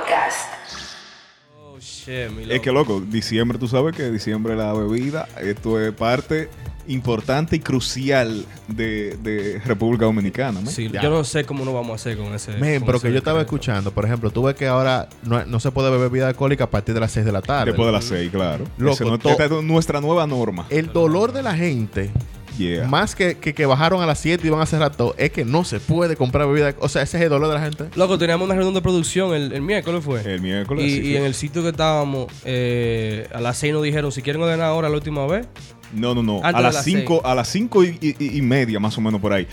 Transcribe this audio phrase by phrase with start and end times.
[0.00, 0.48] Podcast.
[1.58, 5.92] Oh, shit, mi Es que loco, diciembre, tú sabes que diciembre la bebida, esto es
[5.94, 6.50] parte
[6.86, 10.60] importante y crucial de, de República Dominicana.
[10.60, 10.66] man.
[10.66, 11.02] Sí, Ya.
[11.02, 12.52] yo no sé cómo nos vamos a hacer con ese.
[12.58, 15.60] Men, con pero que yo estaba escuchando, por ejemplo, tú ves que ahora no, no
[15.60, 17.70] se puede beber bebida alcohólica a partir de las 6 de la tarde.
[17.72, 18.64] Después de las seis, claro.
[18.76, 20.66] Loco, no- esta es nuestra nueva norma.
[20.68, 22.10] El dolor de la gente,
[22.58, 22.86] Yeah.
[22.88, 25.44] más que, que, que bajaron a las 7 y van a cerrar todo, es que
[25.44, 26.74] no se puede comprar bebida.
[26.80, 27.84] O sea, ese es el dolor de la gente.
[27.96, 30.22] Loco, teníamos una reunión de producción el, el miércoles, fue.
[30.22, 30.84] El miércoles.
[30.84, 31.16] y, sí y fue.
[31.18, 34.88] en el sitio que estábamos, eh, a las 6 nos dijeron, si quieren ordenar ahora
[34.88, 35.46] la última vez.
[35.92, 36.36] No, no, no.
[36.42, 39.20] Antes A las las 5 a las cinco y, y- y media, más o menos
[39.20, 39.46] por ahí.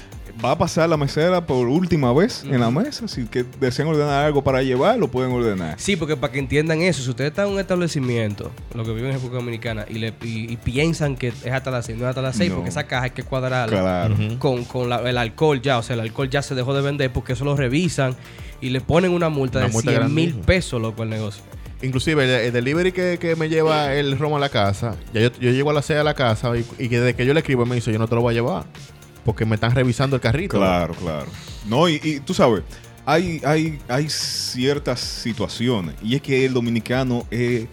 [0.43, 3.07] Va a pasar la mesera por última vez en la mesa.
[3.07, 5.79] Si que desean ordenar algo para llevar, lo pueden ordenar.
[5.79, 9.07] Sí, porque para que entiendan eso, si ustedes están en un establecimiento, lo que viven
[9.11, 12.09] en República Dominicana, y, le, y, y piensan que es hasta las 6, no es
[12.09, 12.55] hasta las 6, No.
[12.57, 14.15] porque esa caja hay que cuadrarla Claro.
[14.39, 15.77] Con, con la- el alcohol ya.
[15.77, 18.15] O sea, el alcohol ya se dejó de vender porque eso lo revisan
[18.59, 21.43] y le ponen una multa Una de multa 100 mil pesos, loco, el negocio.
[21.83, 25.29] Inclusive el, el delivery que, que me lleva el romo a la casa, ya yo,
[25.39, 27.41] yo llego a las 6 a la casa y, y que desde que yo le
[27.41, 28.63] escribo me dice, yo no te lo voy a llevar.
[29.23, 30.57] Porque me están revisando el carrito.
[30.57, 31.27] Claro, claro.
[31.67, 32.63] No, y, y tú sabes,
[33.05, 35.95] hay, hay, hay ciertas situaciones.
[36.01, 37.67] Y es que el dominicano es,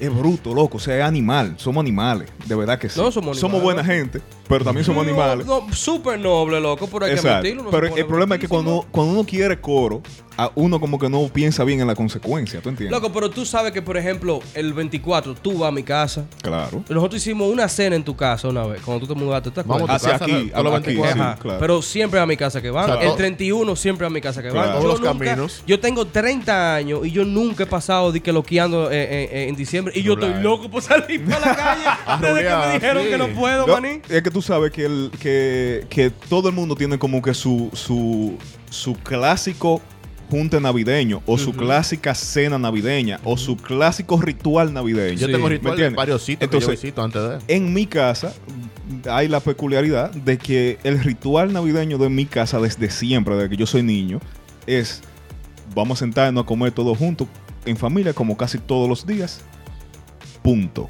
[0.00, 0.78] es bruto, loco.
[0.78, 1.54] O sea, es animal.
[1.58, 2.28] Somos animales.
[2.46, 2.98] De verdad que sí.
[3.00, 3.62] No, somos animales.
[3.62, 5.46] buena gente, pero también somos No, animales.
[5.46, 7.38] No, súper noble, loco, pero hay que Exacto.
[7.38, 7.62] admitirlo.
[7.62, 10.02] uno se Pero el problema es que cuando, cuando uno quiere coro,
[10.36, 12.62] a uno como que no piensa bien en la consecuencia.
[12.62, 12.98] ¿Tú entiendes?
[12.98, 16.24] Loco, pero tú sabes que, por ejemplo, el 24 tú vas a mi casa.
[16.40, 16.82] Claro.
[16.88, 19.50] Nosotros hicimos una cena en tu casa una vez, cuando tú te mudaste.
[19.50, 19.62] ¿te?
[19.64, 21.12] Vamos a Hacia casa, aquí, los aquí, 24.
[21.12, 21.36] sí, Ajá.
[21.38, 21.58] claro.
[21.60, 22.84] Pero siempre a mi casa que van.
[22.84, 24.62] O sea, el todo- 31 siempre a mi casa que van.
[24.64, 24.72] Claro.
[24.80, 25.62] Yo Todos los nunca- caminos.
[25.66, 29.48] Yo tengo 30 años y yo nunca he pasado de que loqueando eh, eh, eh,
[29.48, 29.89] en diciembre.
[29.94, 30.42] Y yo estoy Rular.
[30.44, 32.24] loco por salir para la calle.
[32.34, 33.08] desde que me dijeron sí.
[33.10, 34.00] que no puedo, No, maní.
[34.08, 37.70] es que tú sabes que, el, que, que todo el mundo tiene como que su,
[37.72, 38.36] su,
[38.70, 39.80] su clásico
[40.30, 45.18] junte navideño o su clásica cena navideña o su clásico ritual navideño.
[45.18, 45.32] Yo Sí.
[45.32, 45.88] tengo ¿Me rituales entiendes?
[45.92, 47.54] en varios sitios Entonces, que yo visito antes de...
[47.56, 48.32] En mi casa
[49.10, 53.56] hay la peculiaridad de que el ritual navideño de mi casa desde siempre, desde que
[53.56, 54.20] yo soy niño,
[54.68, 55.02] es
[55.74, 57.26] vamos a sentarnos a comer todos juntos
[57.64, 59.40] en familia como casi todos los días.
[60.42, 60.88] Punto.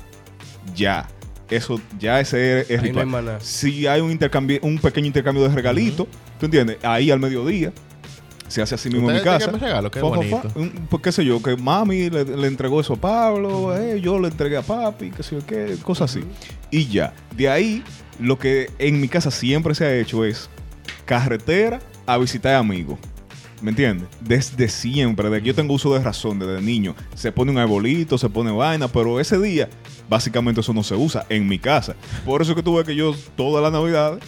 [0.75, 1.09] Ya.
[1.50, 3.41] Eso, ya ese es no hay nada.
[3.41, 6.06] Si hay un intercambio, un pequeño intercambio de regalitos,
[6.38, 6.78] ¿tú entiendes?
[6.84, 7.72] Ahí al mediodía
[8.47, 9.59] se hace así mismo en mi ¿Ustedes casa.
[9.59, 9.91] regalo?
[9.91, 10.41] Qué Fa, bonito.
[10.43, 10.49] fa.
[10.59, 14.19] Un- Pues qué sé yo, que mami le, le entregó eso a Pablo, eh, yo
[14.21, 16.25] le entregué a papi, qué sé yo qué, cosas así.
[16.71, 17.12] Y ya.
[17.37, 17.83] De ahí,
[18.21, 20.49] lo que en mi casa siempre se ha hecho es
[21.05, 22.99] carretera a visitar amigos.
[23.60, 24.09] ¿Me entiendes?
[24.21, 26.94] Desde siempre, desde que yo tengo uso de razón, desde niño.
[27.15, 29.69] Se pone un arbolito, se pone vaina, pero ese día,
[30.09, 31.94] básicamente eso no se usa en mi casa.
[32.25, 34.19] Por eso que tú ves que yo toda la Navidad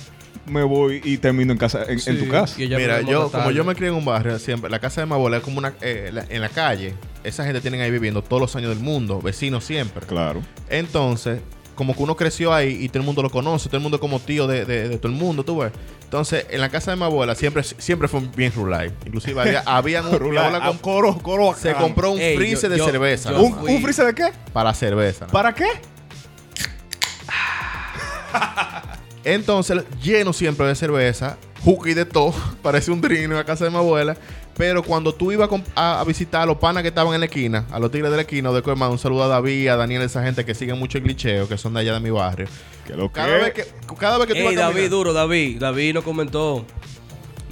[0.47, 2.57] me voy y termino en casa, en, tu casa.
[2.59, 5.37] Mira, yo, como yo me crié en un barrio, siempre, la casa de mi abuela
[5.39, 6.95] es como una, eh, la- en la calle.
[7.25, 10.05] Esa gente tienen ahí viviendo todos los años del mundo, vecinos siempre.
[10.07, 10.43] Claro.
[10.69, 11.41] Entonces,
[11.75, 14.01] como que uno creció ahí y todo el mundo lo conoce, todo el mundo es
[14.01, 15.73] como tío de, de- de todo el mundo, tú ves.
[16.05, 18.93] Entonces, en la casa de mi abuela siempre, siempre fue bien rural.
[19.07, 21.55] Inclusive había, habían un, mi abuela com- coro, coro.
[21.59, 23.31] se compró un Ey, freezer yo- de yo- cerveza.
[23.33, 24.33] yo ¿Un, fui- ¿Un freezer de qué?
[24.53, 25.27] Para cerveza.
[25.29, 25.67] ¿Para qué?
[29.25, 32.35] Entonces, lleno siempre de cerveza, juca y de todo.
[32.63, 34.17] Parece un drino en la casa de mi abuela.
[34.57, 37.27] Pero cuando tú ibas a a, a visitar a los panas que estaban en la
[37.27, 39.77] esquina, a los tigres de la esquina, o de hermano, un saludo a David, a
[39.77, 42.47] Daniel, esa gente que sigue mucho el glitcheo, que son de allá de mi barrio.
[42.87, 45.59] Que lo Cada que- vez que, cada vez que tú Ey, David, caminando- duro, David.
[45.61, 46.65] David nos comentó.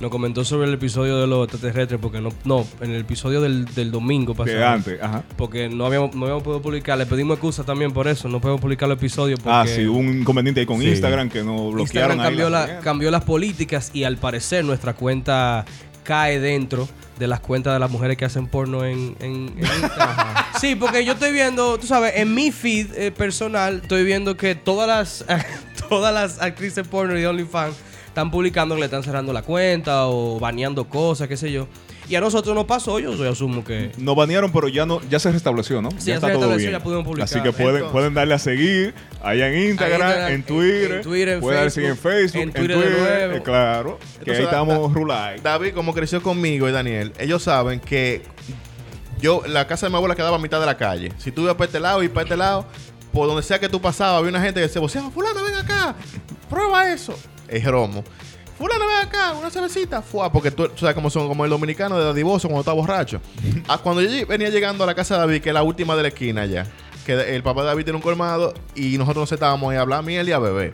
[0.00, 3.66] Nos comentó sobre el episodio de los extraterrestres, porque no, no, en el episodio del,
[3.66, 4.56] del domingo pasado.
[4.56, 5.22] De antes, ajá.
[5.36, 8.62] Porque no habíamos, no habíamos podido publicar, le pedimos excusa también por eso, no podemos
[8.62, 10.88] publicar el episodio porque Ah, sí, un inconveniente ahí con Sí.
[10.88, 14.64] Instagram que nos bloquearon Instagram ahí cambió, la la- cambió las políticas y al parecer
[14.64, 15.66] nuestra cuenta
[16.10, 16.88] cae dentro
[17.20, 20.34] de las cuentas de las mujeres que hacen porno en, en, en Instagram.
[20.60, 24.56] sí, porque yo estoy viendo, tú sabes, en mi feed eh, personal estoy viendo que
[24.56, 25.24] todas las
[25.88, 27.76] todas las actrices porno y OnlyFans
[28.08, 31.68] están publicando que le están cerrando la cuenta o baneando cosas, qué sé yo.
[32.10, 33.92] Y a nosotros no pasó, yo, asumo que...
[33.96, 35.90] Nos banearon, pero ya no, ya se restableció, ¿no?
[35.92, 37.24] Sí, ya se restableció, ya pudimos publicar.
[37.24, 40.92] Así que pueden, Entonces- pueden darle a seguir allá en Instagram, Ahí en- en Twitter,
[40.92, 43.34] en Twitter, en pueden darle seguir en Facebook, en en Twitter Twitter, de nuevo.
[43.36, 45.40] eh, claro, que Entonces, ahí da- estamos rulay.
[45.40, 48.22] David, como creció conmigo y Daniel, ellos saben que
[49.20, 51.12] yo, la casa de mi abuela quedaba a mitad de la calle.
[51.18, 52.66] Si tú ibas para este lado y para este lado,
[53.12, 55.94] por donde sea que tú pasabas, había una gente que se voceaba, fulano, ven acá,
[56.48, 57.14] prueba eso.
[57.46, 58.02] Es romo.
[58.60, 60.02] Fulano, ven acá, una cervecita.
[60.02, 63.20] Fua, porque tú, tú sabes cómo son, como el dominicano de dadivoso cuando está borracho.
[63.68, 66.02] Ah, cuando yo venía llegando a la casa de David, que es la última de
[66.02, 66.66] la esquina ya,
[67.06, 70.04] que el papá de David tiene un colmado y nosotros nos sentábamos ahí a hablar
[70.04, 70.72] miel y a beber.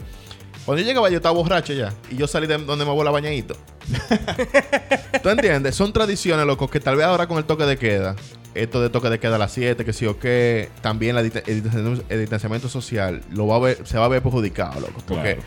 [0.64, 1.92] Cuando yo llegaba, yo estaba borracho ya.
[2.10, 3.54] Y yo salí de donde me abuela bañadito.
[5.22, 5.74] ¿Tú entiendes?
[5.76, 8.16] Son tradiciones, loco, que tal vez ahora con el toque de queda
[8.54, 11.30] esto de toque de queda a las 7, que sí o qué, también la el,
[11.30, 15.02] distanciamiento- el distanciamiento social lo va a ver, se va a ver perjudicado, loco.
[15.06, 15.42] Porque, Claro.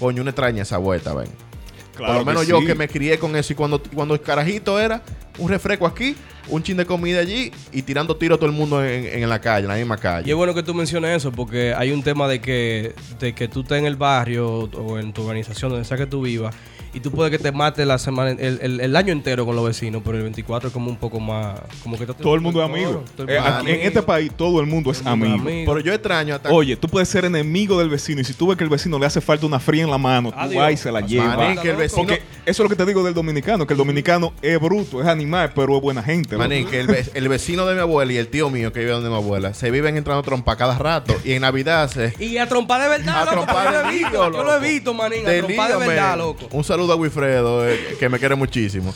[0.00, 1.28] coño, una extraña esa vuelta, ven.
[1.94, 2.66] Claro Por lo menos que yo sí.
[2.66, 5.02] que me crié con eso y cuando, cuando el carajito era
[5.38, 6.14] un refresco aquí,
[6.48, 9.40] un chin de comida allí y tirando tiro a todo el mundo en, en la
[9.40, 10.30] calle, en la misma Y calle.
[10.30, 13.60] es bueno que tú menciones eso porque hay un tema de que, de que tú
[13.62, 16.54] estés en el barrio o en tu organización, donde sea que tú vivas,
[16.94, 19.64] y tú puedes que te mate la semana, el, el- el año entero con los
[19.64, 21.60] vecinos, pero el 24 es como un poco más...
[21.82, 23.04] Como que Todo el mundo es amigo.
[23.16, 25.34] Todo el Eh, mundo es aquí en este país todo el mundo es Todo amigo.
[25.34, 25.72] amigo.
[25.72, 26.50] Pero yo extraño hasta...
[26.52, 29.06] Oye, tú puedes ser enemigo del vecino y si tú ves que el vecino le
[29.06, 30.62] hace falta una fría en la mano, tú Adiós.
[30.62, 31.36] vas y se la llevas.
[31.36, 32.02] Manín, que el vecino...
[32.06, 35.06] Porque eso es lo que te digo del dominicano, que el dominicano es bruto, es
[35.08, 36.36] animal, pero es buena gente.
[36.36, 38.92] Manín, que el, ve- el vecino de mi abuela y el tío mío que vive
[38.92, 42.12] donde mi abuela se viven entrando trompa cada rato y en Navidad se...
[42.18, 44.94] Y a trompar de verdad, A loco, yo de visto, lío, Yo lo he visto,
[44.94, 46.46] manín, a De trompar de verdad, loco.
[46.50, 48.92] Un saludo a Wilfredo, eh, que me quiere muchísimo.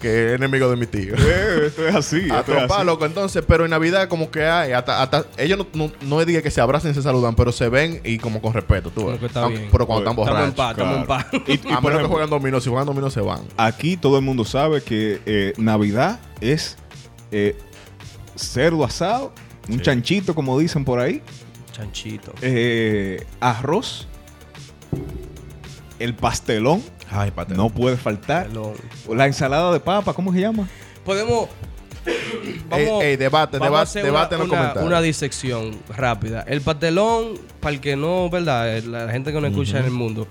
[0.00, 1.14] Que es enemigo de mi tío.
[1.16, 2.28] Eh, esto es así.
[2.30, 3.06] A trompar, loco.
[3.06, 6.42] Entonces, pero en Navidad como que hay, hasta, hasta ellos no, no, no es de
[6.42, 9.16] que se abracen y se saludan, pero se ven y como con respeto, tú ves.
[9.16, 9.70] Como que está Aunque- bien.
[9.72, 10.56] Pero cuando están Estamos en borrachos.
[10.56, 11.26] paz, estamos en paz.
[11.48, 13.40] Y, y A por menos que ejemplo, juegan dominó, si juegan dominó se van.
[13.56, 16.76] aquí todo el mundo sabe que eh, Navidad es
[17.32, 17.56] eh,
[18.36, 19.32] cerdo asado,
[19.70, 19.84] un Sí.
[19.84, 21.22] chanchito, como dicen por ahí,
[21.72, 22.34] Chanchito.
[22.42, 24.06] eh, arroz,
[25.98, 26.82] el pastelón,
[27.14, 28.48] Ay, no puede faltar,
[29.08, 30.68] la ensalada de papa, ¿cómo se llama?
[31.04, 31.48] Podemos...
[32.70, 34.86] Ey, ey, debate, vamos a debate, hacer debate en una, los una, comentarios.
[34.86, 36.44] una disección rápida.
[36.46, 38.76] El pastelón, para el que no, ¿verdad?
[38.76, 40.26] Eh, La gente que no escucha en el mundo.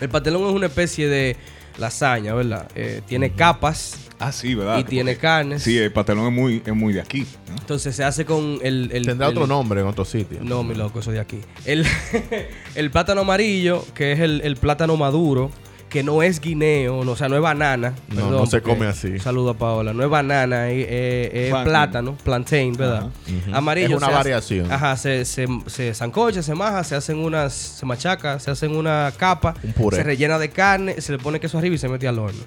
[0.00, 1.36] El pastelón es una especie de
[1.78, 2.68] lasaña, ¿verdad?
[2.74, 4.78] Eh, tiene capas Ah, sí, ¿verdad?
[4.78, 5.62] y tiene carnes.
[5.62, 7.26] Sí, el pastelón es muy, es muy de aquí.
[7.48, 7.56] ¿no?
[7.56, 8.90] Entonces se hace con el...
[8.92, 10.38] el- Tendrá el- otro nombre en otro sitio.
[10.42, 11.40] No, mi loco, eso de aquí.
[11.64, 11.84] El,
[12.76, 15.50] el plátano amarillo, que es el, el plátano maduro,
[15.90, 17.94] que no es guineo, no, o sea, no es banana.
[18.08, 19.08] No, perdón, no se come así.
[19.08, 19.92] un Saludo a Paola.
[19.92, 21.64] No es banana, es, es- es Plantain.
[21.64, 23.08] plátano, plantain, ¿verdad?
[23.52, 23.88] Amarillo.
[23.88, 24.72] Es una se hace- variación.
[24.72, 29.12] ajá, se, se, se zancocha, se maja, se hacen unas, se machaca, se hacen una
[29.16, 29.96] capa, Un puré.
[29.98, 32.40] se rellena de carne, se le pone queso arriba y se mete al horno.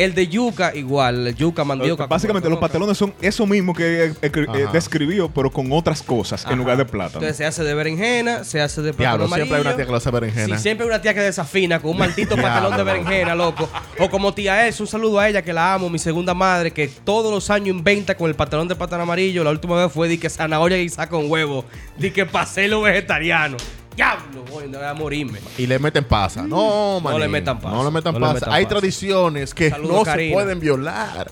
[0.00, 2.06] El de yuca, igual, el yuca, mandioca.
[2.06, 4.32] Básicamente los lo pastelones son eso mismo que eh,
[4.72, 7.18] describió, pero con otras cosas en lugar de plátano.
[7.18, 9.76] Entonces se hace de berenjena, se hace de plátano Diablo, siempre hay una amarillo.
[9.76, 10.56] tía que lo hace berenjena.
[10.56, 13.68] Sí, siempre hay una tía que desafina con un maldito Diablo, pastelón de berenjena, loco.
[13.98, 16.88] O como tía Es, un saludo a ella que la amo, mi segunda madre, que
[16.88, 19.44] todos los años inventa con el pantalón de plátano amarillo.
[19.44, 21.66] La última vez fue di que zanahoria guisada con huevo,
[21.98, 23.58] di que paselo vegetariano.
[24.00, 25.38] Diablo, voy a morirme.
[25.58, 26.42] Y le meten pasa.
[26.42, 27.20] No, manín.
[27.20, 27.76] le metan pasa.
[27.76, 28.34] No le metan No le pasa.
[28.34, 28.74] metan Hay pasa.
[28.76, 30.28] tradiciones que Saludo, no Karina.
[30.30, 31.30] se pueden violar.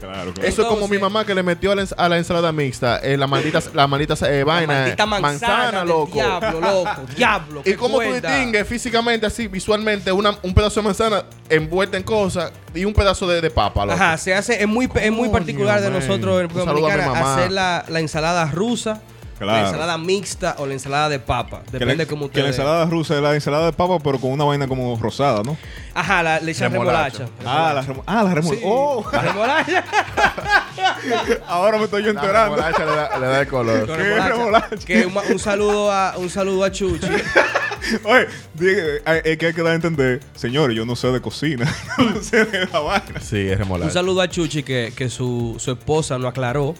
[0.00, 0.46] Claro, claro.
[0.48, 2.98] Eso es como mi mamá que le metió a la, ens- a la ensalada mixta
[2.98, 4.66] eh, la maldita, la maldita eh, vaina.
[4.74, 6.12] Maldita manzana, loco.
[6.12, 6.90] Diablo, loco.
[7.16, 7.62] Diablo.
[7.64, 12.52] ¿Y cómo tú distingues físicamente, así, visualmente, una- un pedazo de manzana envuelta en cosas
[12.74, 13.94] y un pedazo de, de papa, loco?
[13.94, 18.00] Ajá, se hace, es muy, es muy particular de nosotros en Dominicana hacer la, la
[18.00, 19.00] ensalada rusa,
[19.40, 21.62] la ensalada mixta o la ensalada de papa.
[21.70, 24.44] Depende la, cómo que la ensalada rusa es la ensalada de papa, pero con una
[24.44, 25.56] vaina como rosada, ¿no?
[25.94, 27.26] Ajá, la, le echan Remolacha.
[27.38, 27.44] remolacha.
[27.46, 28.60] Ah, la remo ah, la remolacha.
[28.60, 28.66] Sí.
[28.66, 29.84] Oh, La remolacha.
[31.48, 32.56] ahora me estoy yo La enterando.
[32.56, 33.86] remolacha le da, le da el color.
[33.86, 34.28] Con ¿Qué remolacha.
[34.30, 34.76] remolacha?
[34.86, 37.06] Que un, un saludo a un saludo a Chuchi.
[38.04, 38.26] Oye,
[39.24, 42.46] es que hay que dar a entender, señores, yo no sé de cocina, no sé
[42.46, 43.20] de la vaina.
[43.20, 43.86] Sí, es remolacha.
[43.88, 46.74] Un saludo a Chuchi que, que su, su esposa no aclaró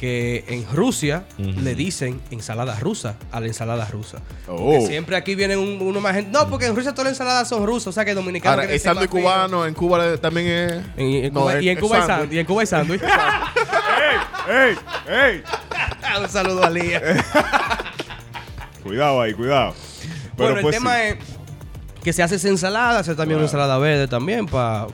[0.00, 4.16] que en Rusia le dicen ensalada rusa a la ensalada rusa.
[4.48, 4.70] Oh.
[4.70, 6.30] Que siempre aquí vienen un- uno más gente.
[6.32, 8.64] No, porque en Rusia todas las ensaladas son rusas, o sea que dominicanos.
[8.64, 9.24] Ahora, sándwich finos.
[9.24, 10.72] cubano en Cuba también es.
[10.96, 12.16] En, en No, Cuba, es- y en es Cuba hay sándwich.
[12.16, 12.32] sándwich.
[12.34, 13.02] Y en Cuba hay sándwich.
[14.48, 14.76] ¡Ey!
[15.14, 15.42] ¡Ey!
[16.22, 17.02] un saludo a Lía.
[18.82, 19.74] Cuidado ahí, cuidado.
[20.36, 21.02] Pero bueno, el pues tema sí.
[21.02, 21.16] es
[22.02, 23.38] que se hace esa ensalada, se hace también Claro.
[23.40, 24.86] una ensalada verde también pa-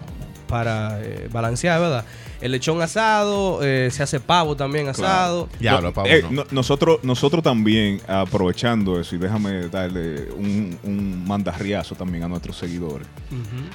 [0.48, 2.04] para eh, balancear, ¿verdad?
[2.40, 5.48] El lechón asado, eh, se hace pavo también asado.
[5.80, 6.30] No, pavo, eh, no.
[6.30, 12.56] no- nosotros, nosotros también, aprovechando eso, y déjame darle un, un mandarriazo también a nuestros
[12.58, 13.06] seguidores,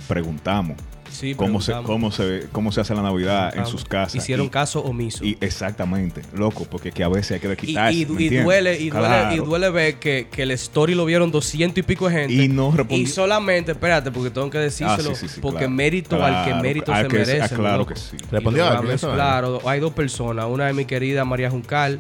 [0.07, 0.77] preguntamos
[1.11, 4.15] Sí, cómo se, cómo, se, cómo se hace la Navidad en sus casas.
[4.15, 5.23] Hicieron Y- caso omiso.
[5.23, 7.93] Y exactamente, loco, porque que a veces hay que quitarse.
[7.97, 11.29] y- ¿me y duele, y, duele, y duele ver que, que el story lo vieron
[11.31, 12.33] doscientos y pico de gente.
[12.33, 12.97] Y no respondió.
[12.97, 15.71] Y solamente, espérate, porque tengo que decírselo, Ah, sí, sí, sí, porque claro.
[15.73, 17.41] mérito al que mérito al se que- merece.
[17.43, 17.93] ah, claro loco.
[17.93, 18.17] que sí.
[18.31, 18.65] ¿Respondió?
[19.13, 20.45] Claro, hay dos personas.
[20.49, 21.99] Una es mi querida María Juncal.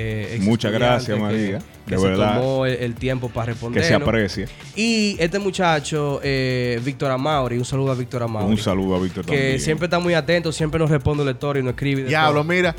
[0.00, 2.36] Eh, Muchas gracias, María, Que, de se verdad.
[2.40, 3.84] tomó el, el tiempo para Que responder.
[3.84, 4.46] se aprecia.
[4.76, 8.50] Y este muchacho, eh, Víctor Amauri, un saludo a Víctor Amauri.
[8.50, 9.60] Un saludo a Víctor Que también.
[9.60, 12.04] siempre está muy atento, siempre nos responde la historia y nos escribe.
[12.04, 12.74] Diablo, mira,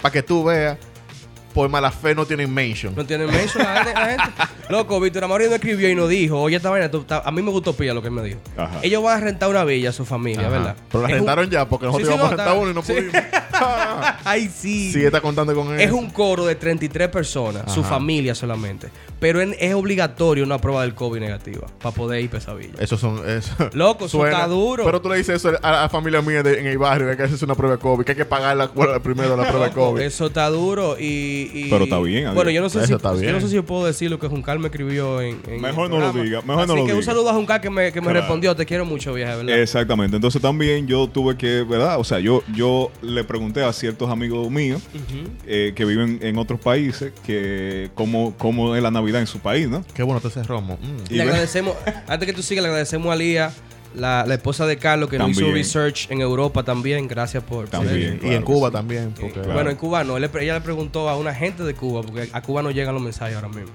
[0.00, 0.78] para que tú veas,
[1.56, 2.94] por mala fe no tienen mention.
[2.94, 4.24] No tienen mention la gente, la gente.
[4.68, 7.40] Loco, Víctor Amauri nos escribió y nos dijo, oye, esta vaina, tú- ta- a mí
[7.40, 8.38] me gustó pilla lo que él me dijo.
[8.58, 8.78] Ajá.
[8.82, 10.50] Ellos van a rentar una villa a su familia, Ajá.
[10.50, 10.76] ¿verdad?
[10.92, 12.70] Pero la Es un- rentaron ya, porque nosotros Sí, sí, íbamos a no, rentar uno
[12.70, 13.14] y no pudimos.
[14.24, 14.92] Ay, sí.
[14.92, 15.80] sí, está contando con él.
[15.80, 18.88] Es un coro de 33 personas, su familia solamente.
[19.18, 22.74] Pero en- es obligatorio una prueba del COVID negativa para poder ir a Pesavilla.
[22.78, 23.26] Esos son.
[23.26, 23.54] Eso.
[23.72, 24.84] Loco, eso está duro.
[24.84, 27.16] Pero tú le dices eso a la familia mía de- en el barrio, que hay
[27.16, 28.68] que hacerse una prueba de COVID, que hay que pagar la,
[29.00, 30.02] primero la prueba de COVID.
[30.02, 32.54] Eso está duro y, y- Pero está bien, Bueno, adiós.
[32.54, 33.32] yo no sé Eso si está yo bien.
[33.32, 35.90] no sé si yo puedo decir lo que Juncal me escribió en, en Mejor el
[35.92, 38.00] no lo diga, mejor Así no lo que un saludo a Juncal que me, que
[38.00, 38.20] me Claro.
[38.20, 39.60] respondió, te quiero mucho, vieja, ¿verdad?
[39.60, 40.16] Exactamente.
[40.16, 41.98] Entonces también yo tuve que, ¿verdad?
[42.00, 44.82] O sea, yo, yo le pregunté a ciertos amigos míos
[45.46, 49.68] eh, que viven en otros países que cómo, cómo es la Navidad en su país,
[49.68, 49.84] ¿no?
[49.94, 50.78] Qué bueno te ese romo.
[50.82, 51.12] Mm.
[51.12, 51.74] Y Le agradecemos,
[52.08, 53.52] antes que tú sigas, le agradecemos a Lía,
[53.94, 55.56] la, la esposa de Carlos, que nos hizo También.
[55.58, 57.06] research en Europa también.
[57.08, 57.68] Gracias por...
[57.68, 58.18] También.
[58.18, 58.26] eso.
[58.26, 58.72] y en Cuba sí.
[58.74, 59.12] también.
[59.18, 59.52] Porque, Claro.
[59.52, 60.16] Bueno, en Cuba no.
[60.16, 62.94] Él le- ella le preguntó a una gente de Cuba, porque a Cuba no llegan
[62.94, 63.70] los mensajes ahora mismo.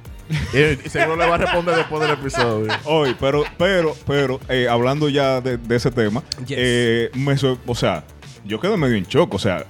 [0.54, 2.72] y, y seguro le va a responder después del episodio.
[2.86, 6.58] Hoy, pero, pero, pero, eh, hablando ya de, de ese tema, Yes.
[6.60, 8.04] eh, me o sea,
[8.46, 9.66] yo quedé medio en shock, o sea,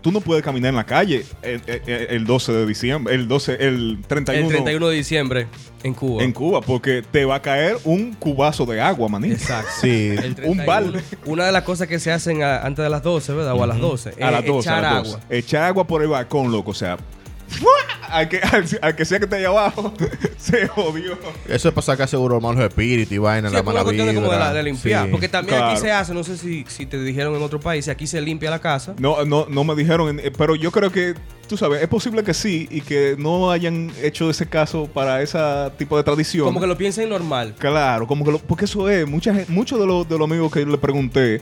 [0.00, 3.56] tú no puedes caminar en la calle el, el- el 12 de diciembre, el 12,
[3.60, 5.46] el 31, El 31 de diciembre
[5.82, 6.22] en Cuba.
[6.22, 9.34] en Cuba, porque te va a caer un cubazo de agua, manito.
[9.34, 9.70] Exacto.
[9.80, 10.10] Sí.
[10.16, 11.02] Un 31, balde.
[11.26, 13.54] Una de las cosas que se hacen a- antes de las 12, ¿verdad?
[13.54, 14.08] O a las 12.
[14.10, 15.14] A es las 12, echar a las 12.
[15.16, 15.26] agua.
[15.30, 16.96] Echar agua por el balcón, loco, o sea,
[17.48, 17.70] ¡fua!
[18.10, 19.92] al que, al, al que sea que esté allá abajo,
[20.38, 21.18] se jodió.
[21.48, 24.12] Eso es para sacar seguro malos espíritus y vaina, Sí, la mala de, como de,
[24.14, 24.52] la- vibra.
[24.52, 25.04] de limpiar.
[25.06, 25.10] Sí.
[25.10, 25.72] Porque también Claro.
[25.72, 28.50] aquí se hace, no sé si, si te dijeron en otro país, aquí se limpia
[28.50, 28.94] la casa.
[28.98, 31.14] No, no, no me dijeron, eh, pero yo creo que,
[31.48, 35.38] tú sabes, es posible que sí y que no hayan hecho ese caso para ese
[35.76, 36.44] tipo de tradición.
[36.46, 37.54] Como que lo piensen normal.
[37.58, 40.60] Claro, como que lo, porque eso es, mucha muchos de los, de los amigos que
[40.60, 41.40] yo le pregunté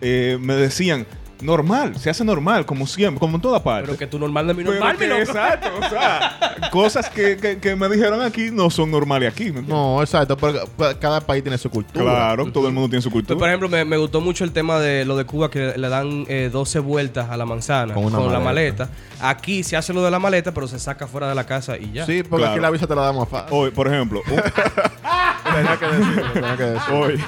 [0.00, 1.06] eh, me decían,
[1.44, 3.86] normal, se hace normal, como siempre, como en toda parte.
[3.86, 5.22] Pero que tú normal de mi Pero normal, que mi loco.
[5.22, 6.38] exacto, o sea,
[6.72, 9.52] cosas que, que- que me dijeron aquí no son normales aquí.
[9.66, 10.36] No, exacto.
[10.36, 12.04] Pero ca- cada país tiene su cultura.
[12.04, 13.38] Claro, todo el mundo tiene su cultura.
[13.38, 16.24] por ejemplo, me, me gustó mucho el tema de lo de Cuba, que le dan
[16.28, 18.88] eh, 12 vueltas a la manzana Con la maleta.
[19.20, 21.92] Aquí se hace lo de la maleta, pero se saca fuera de la casa y
[21.92, 22.04] ya.
[22.06, 22.52] Sí, porque Claro.
[22.52, 23.48] aquí la visa te la damos fácil.
[23.52, 24.34] Hoy, por ejemplo, un,
[25.54, 27.00] Tenía que decirlo, tenía que decirlo.
[27.00, 27.20] hoy,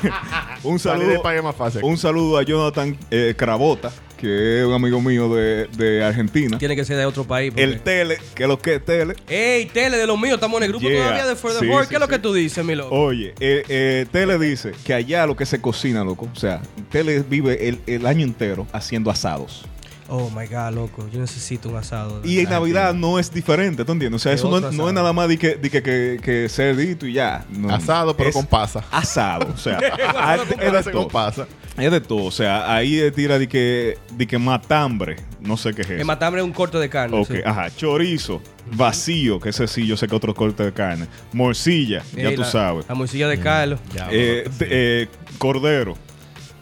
[0.64, 1.80] un saludo, más fácil.
[1.85, 6.58] un saludo a Jonathan eh, Carabota, que es un amigo mío de, de Argentina.
[6.58, 7.50] Tiene que ser de otro país.
[7.50, 9.14] porque- El Tele, que es lo que es Tele.
[9.28, 11.02] Ey, Tele, de los míos, estamos en el grupo Yeah.
[11.02, 12.12] todavía de For the Sí, ¿Qué es lo sí.
[12.12, 12.94] que tú dices, mi loco?
[12.94, 17.23] Oye, eh, eh, Tele dice que allá lo que se cocina, loco, o sea, Tele
[17.28, 19.64] vive el, el año entero haciendo asados.
[20.08, 21.08] Oh my God, loco.
[21.12, 22.20] Yo necesito un asado.
[22.25, 22.48] Y en.
[22.50, 24.20] Navidad no es diferente, ¿tú entiendes?
[24.20, 27.06] O sea, ¿Qué eso no, es nada más de que, de que, que, que cerdito
[27.06, 27.44] y ya.
[27.50, 28.84] No, Asado, pero es con pasa.
[28.90, 29.78] Asado, o sea,
[30.60, 31.08] es, de todo.
[31.08, 31.46] pasa.
[31.76, 35.82] Es de todo, o sea, ahí tira de que, de que matambre, no sé qué
[35.82, 37.18] es El matambre es un corte de carne.
[37.18, 37.38] Ok, sí.
[37.44, 38.40] ajá, chorizo,
[38.72, 41.06] vacío, que ese sí, yo sé que otro corte de carne.
[41.32, 42.86] Morcilla, ya tú la- sabes.
[42.88, 43.80] La morcilla de Carlos.
[43.94, 45.08] Ya, Eh, eh,
[45.38, 45.98] cordero.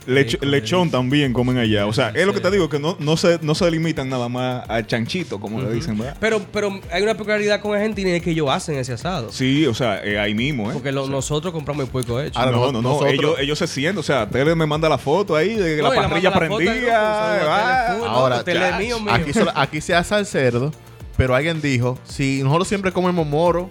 [0.06, 1.87] Lechón también comen allá.
[1.87, 4.28] O sea, es lo que te digo, que no, no, se, no se limitan nada
[4.28, 6.16] más al chanchito, como le dicen, ¿verdad?
[6.20, 9.32] Pero, pero hay una peculiaridad con Argentina y es que ellos hacen ese asado.
[9.32, 10.75] Sí, o sea, eh, ahí mismo, ¿eh?
[10.75, 12.38] Porque lo- nosotros compramos el puerco hecho.
[12.38, 12.82] Ahora, no, no, no.
[12.82, 15.90] nosotros- Ellos, ellos se sienten, o sea, Tele me manda la foto ahí de No,
[15.92, 17.40] la parrilla la prendida.
[17.46, 17.96] ah.
[18.06, 19.12] Ahora, ya, mío, mío.
[19.12, 20.73] Aquí, solo- aquí se asa el cerdo,
[21.16, 23.70] pero alguien dijo, si nosotros siempre comemos moro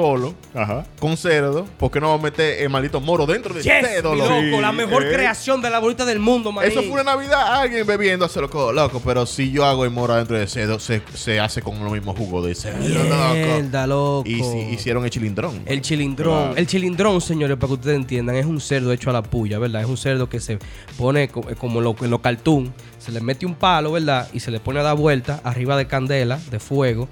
[0.00, 0.86] solo, Ajá.
[1.00, 4.12] con cerdo, ¿por qué no vamos a meter el maldito moro dentro del Yes, cerdo?
[4.12, 4.30] mi loco?
[4.30, 5.12] loco, Sí, la mejor eh.
[5.12, 6.64] creación de la bolita del mundo, man.
[6.64, 10.14] Eso fue una Navidad, alguien bebiendo hace loco, loco, pero si yo hago el moro
[10.14, 13.34] dentro del cerdo, se, se hace con lo mismo jugo de cerdo, loco.
[13.34, 14.22] Mierda, loco.
[14.28, 15.62] Y si hicieron el chilindrón.
[15.66, 16.38] El chilindrón.
[16.44, 16.56] Claro.
[16.56, 19.82] El chilindrón, señores, para que ustedes entiendan, es un cerdo hecho a la puya, ¿verdad?
[19.82, 20.58] Es un cerdo que se
[20.96, 22.72] pone co- como lo, en los cartoon.
[23.00, 24.28] Se le mete un palo, ¿verdad?
[24.32, 27.08] Y se le pone a dar vuelta arriba de candela, de fuego.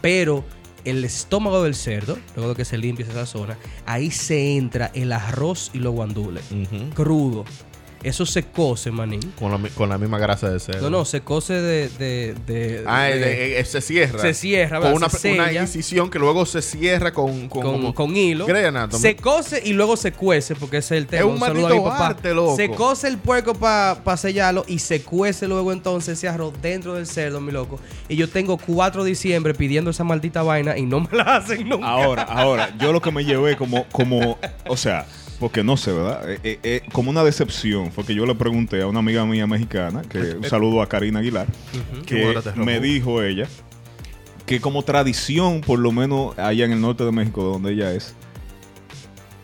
[0.00, 0.44] Pero
[0.84, 5.12] el estómago del cerdo, luego de que se limpie esa zona, ahí se entra el
[5.12, 6.44] arroz y los guandules.
[6.94, 7.44] Crudo.
[8.02, 9.20] Eso se cose, manín.
[9.38, 10.82] con, la, con la misma grasa de cerdo.
[10.88, 11.88] No, no, se cose de...
[11.98, 14.20] de, de- Ah, de- eh, se cierra.
[14.20, 17.48] se cierra, Con una, Se una incisión que luego se cierra con...
[17.48, 18.46] Con, con, como- con hilo.
[18.92, 21.20] Se cose y luego se cuece, porque ese es el tema.
[21.22, 22.06] Es un a maldito mi papá.
[22.08, 22.56] arte, loco.
[22.56, 27.06] Se cose el puerco para sellarlo y se cuece luego entonces ese arroz dentro del
[27.06, 27.80] cerdo, mi loco.
[28.08, 31.68] Y yo tengo 4 de diciembre pidiendo esa maldita vaina y no me la hacen
[31.68, 31.86] nunca.
[31.88, 34.38] Ahora, ahora, yo lo que me llevé como, como,
[34.68, 35.06] o sea,
[35.40, 36.28] porque no sé, ¿verdad?
[36.30, 39.46] Eh, eh, eh, como una decepción fue que yo le pregunté a una amiga mía
[39.46, 41.46] mexicana, que un saludo a Karina Aguilar,
[42.06, 43.46] que bueno me dijo ella
[44.46, 48.14] que como tradición, por lo menos allá en el norte de México, donde ella es,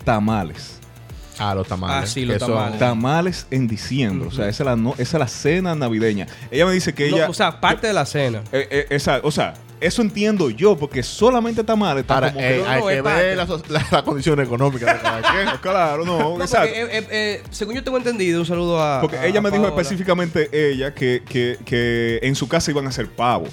[0.04, 0.80] tamales.
[1.38, 2.04] Ah, los tamales.
[2.04, 2.78] Ah, sí, los Que son- tamales.
[2.78, 6.26] Tamales en diciembre, o sea, esa es, la no- esa es la cena navideña.
[6.50, 7.28] Ella me dice que No, ella...
[7.28, 8.42] o sea, parte de la cena.
[8.52, 9.54] Eh, eh, esa- o sea,
[9.86, 11.74] eso entiendo yo, porque solamente está
[12.14, 12.68] Ahora, como eh, que...
[12.68, 15.48] hay no, que es ver la, la- la condición económica de cada quien.
[15.60, 16.68] Claro, no, No, exacto.
[16.74, 19.00] porque, eh, eh, según yo tengo entendido, un saludo a.
[19.00, 22.86] Porque a- ella a me dijo específicamente ella que, que, que en su casa iban
[22.86, 23.46] a hacer pavo.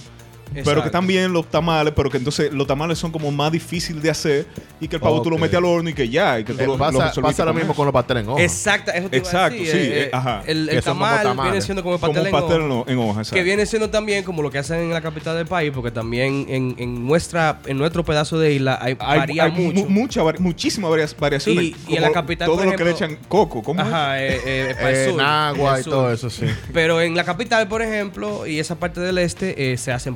[0.54, 0.92] Pero que Exacto.
[0.92, 4.48] también los tamales, pero que entonces los tamales son como más difíciles de hacer
[4.82, 6.60] y que el pavo tú lo metes al horno y que ya, y que tú
[6.62, 8.42] Eh, lo, lo pasa, resolviste pasa lo mismo con los pasteles en hoja.
[8.44, 10.44] Exacto, eso te iba a Exacto, decir, sí, eh, eh, ajá.
[10.46, 13.36] El, el tamal viene siendo como el pastel, en pastel hoja, en, hoja, exacto.
[13.36, 16.46] Que viene siendo también como lo que hacen en la capital del país, porque también
[16.50, 19.80] en, en nuestra en nuestro pedazo de isla hay, Hay, varía hay mucho.
[19.86, 21.64] mu- mucha muchísimas varias, variaciones.
[21.64, 23.64] Y- y en la capital, Todo por lo que le ejemplo- echan coco.
[23.64, 23.82] ¿Cómo?
[23.82, 26.46] Ajá, eh, para el sur, Nagua el y todo eso, sí.
[26.74, 30.16] Pero en la capital, por ejemplo, y esa parte del este, eh, se hacen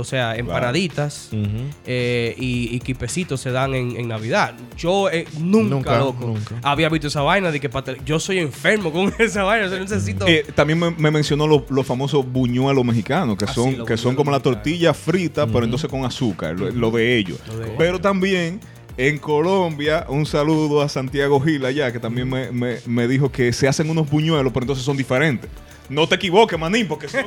[0.00, 1.30] o sea, empanaditas
[1.86, 4.54] eh, y, y quipecitos se dan en, en Navidad.
[4.76, 6.56] Yo eh, nunca, Nunca, loco, nunca.
[6.62, 7.98] había visto esa vaina de que pastel.
[8.04, 10.26] Yo soy enfermo con esa vaina, necesito.
[10.26, 13.96] Eh, también me, me mencionó los los famosos buñuelos mexicanos, que Ah, son, sí, que
[13.96, 17.38] son como la tortilla frita, pero entonces con azúcar, lo, lo de ellos.
[17.48, 17.74] Lo de ellos.
[17.78, 18.60] Pero también
[18.96, 23.52] en Colombia, un saludo a Santiago Gil allá, que también me, me- me dijo que
[23.52, 25.50] se hacen unos buñuelos, pero entonces son diferentes.
[25.88, 27.20] No te equivoques, manín, porque son,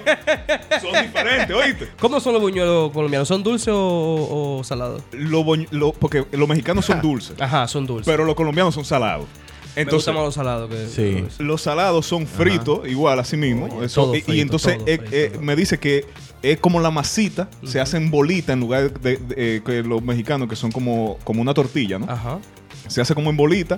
[0.82, 1.88] son diferentes, ¿oíste?
[2.00, 3.28] ¿Cómo son los buñuelos colombianos?
[3.28, 5.02] ¿Son dulces o, o salados?
[5.14, 8.06] Lo lo- porque los mexicanos son dulces, Ajá, son dulces.
[8.12, 9.28] pero los colombianos son salados.
[9.76, 11.24] Me Entonces, gustan más los salados que Sí.
[11.42, 13.68] los salados son fritos, igual así mismo.
[13.72, 16.06] Oye, Eso- todo y- entonces eh, frito, eh, me dice que
[16.42, 20.48] es como la masita, se hacen bolitas en lugar de, de- eh, que los mexicanos,
[20.50, 22.06] que son como, como una tortilla, ¿no?
[22.10, 22.40] Ajá.
[22.88, 23.78] Se hace como en bolita,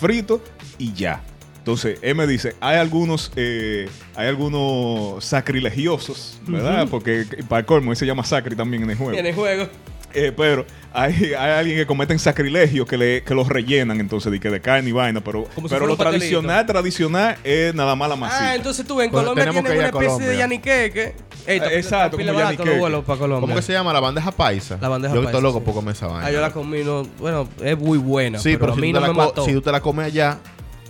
[0.00, 0.42] frito
[0.78, 1.22] y ya.
[1.58, 6.88] Entonces, él me dice, hay algunos, eh, hay algunos sacrilegiosos, ¿verdad?
[6.90, 9.18] Porque para el colmo, él se llama sacri también en el juego.
[9.18, 9.68] En el juego.
[10.12, 14.40] Eh, pero hay, hay alguien que cometen sacrilegio que, le, que los rellenan entonces de
[14.40, 17.94] que de carne y vaina, pero, Como si pero fuera lo tradicional, tradicional es nada
[17.94, 18.50] más la masita.
[18.50, 21.14] Ah, entonces tú en Colombia tienes una a especie de yaniqueque.
[21.46, 22.78] Ey, Eh, exacto, como yaniqueque.
[22.78, 23.40] vuelos para Colombia.
[23.42, 23.92] ¿Cómo que se llama?
[23.92, 24.78] La bandeja paisa.
[24.80, 25.64] La bandeja Yo paisa, estoy loco sí.
[25.64, 26.26] por comer esa vaina.
[26.26, 28.38] Ah, yo la comí, no, bueno, es muy buena.
[28.38, 29.44] Sí, pero, a si, mí tú no me mató.
[29.44, 30.38] si tú te la comes allá,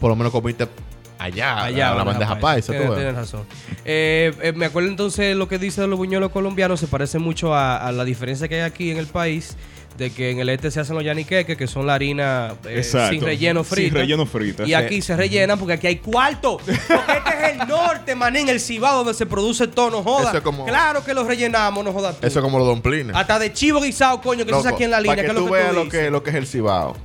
[0.00, 0.66] por lo menos comiste
[1.20, 2.72] allá, Allá, la, la bandeja paisa.
[2.72, 3.42] tú Tienes, tienes razón.
[3.84, 7.54] Eh, eh, me acuerdo entonces lo que dice de los buñuelos colombianos se parece mucho
[7.54, 9.56] a, a la diferencia que hay aquí en el país
[9.98, 13.20] de que en el este se hacen los yaniqueques, que son la harina eh, sin
[13.20, 13.98] relleno Sin frita.
[13.98, 14.74] relleno frita, Y sí.
[14.74, 16.56] aquí se rellenan porque aquí hay cuarto.
[16.56, 20.28] Porque este es el norte, manín, el Cibao donde se produce todo, no joda.
[20.28, 22.26] Eso es como- Claro que los rellenamos, no jodas tú.
[22.26, 23.14] Eso es como los domplines.
[23.14, 25.32] Hasta de chivo guisado, coño, que Loco, hace aquí en la línea, para que que
[25.36, 26.96] es lo tú veas lo que, lo que es el cibao.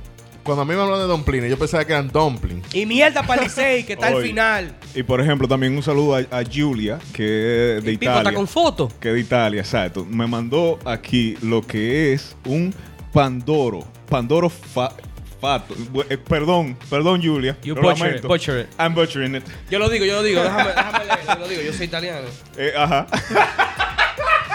[0.46, 2.72] Cuando a mí me hablan de domplines, yo pensaba que eran dumplings.
[2.74, 4.74] Y mierda para Licey, que está al final.
[4.94, 8.20] Y por ejemplo, también un saludo a, a Julia, que es de El Pipo está
[8.22, 8.36] Italia.
[8.36, 8.88] con foto.
[9.00, 10.04] Que es de Italia, exacto.
[10.08, 12.72] Me mandó aquí lo que es un
[13.12, 13.84] Pandoro.
[14.08, 14.92] Pandoro fa-
[15.40, 15.74] fato.
[15.92, 17.56] Bu- eh, perdón, perdón, Julia.
[17.62, 18.28] You lo butcher it, lamento.
[18.28, 18.66] butcher it.
[18.78, 19.44] I'm butchering it.
[19.70, 22.28] Yo lo digo, yo lo digo, déjame, déjame leer, yo lo digo, yo soy italiano.
[22.56, 23.06] Eh, ajá.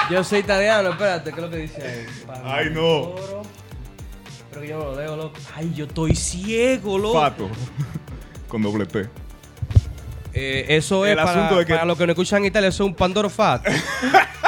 [0.09, 2.05] Yo soy italiano, espérate, ¿qué es lo que dice ahí?
[2.43, 3.15] Ay, no.
[3.15, 3.40] Pandoro.
[4.51, 5.37] Pero que yo no lo leo, loco.
[5.55, 7.19] Ay, yo estoy ciego, loco.
[7.19, 7.49] Fato.
[8.47, 9.07] Con doble T.
[10.33, 12.83] Eh, eso es El para, asunto de que- para los que no escuchan Italia, eso
[12.83, 13.65] es un Pandoro Fat.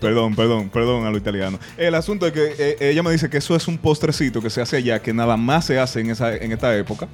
[0.00, 1.58] Perdón, perdón, perdón a lo italiano.
[1.76, 4.60] El asunto es que eh, ella me dice que eso es un postrecito que se
[4.60, 7.08] hace allá, que nada más se hace en, esa, en esta época.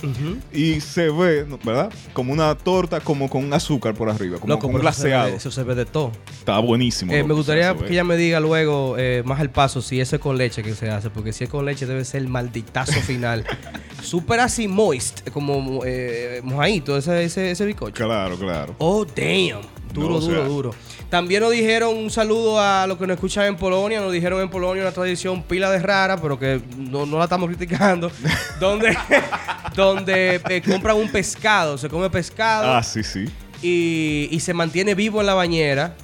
[0.52, 1.44] Y se ve.
[1.64, 1.92] ¿verdad?
[2.12, 5.04] Como una torta, como con azúcar por arriba, como Loco, con un pero eso se
[5.04, 5.36] ve glaseado.
[5.36, 6.12] Eso se ve de todo.
[6.38, 7.12] Está buenísimo.
[7.12, 10.16] Eh, loco, me gustaría que ella me diga luego, eh, más al paso, si eso
[10.16, 11.10] es con leche que se hace.
[11.10, 13.44] Porque si es con leche debe ser el malditazo final.
[14.02, 15.82] Súper así moist, como
[16.42, 18.04] mojadito ese, ese, ese bizcocho.
[18.04, 18.74] Claro, claro.
[18.78, 19.83] Oh, damn.
[19.94, 20.70] Duro, No, duro, sea- duro.
[21.08, 24.00] También nos dijeron un saludo a los que nos escuchan en Polonia.
[24.00, 27.48] Nos dijeron en Polonia una tradición pila de rara, pero que no, no la estamos
[27.48, 28.10] criticando.
[28.60, 28.96] donde
[29.74, 33.24] donde eh, compran un pescado, se come pescado Ah, sí, sí.
[33.62, 35.96] y, y se mantiene vivo en la bañera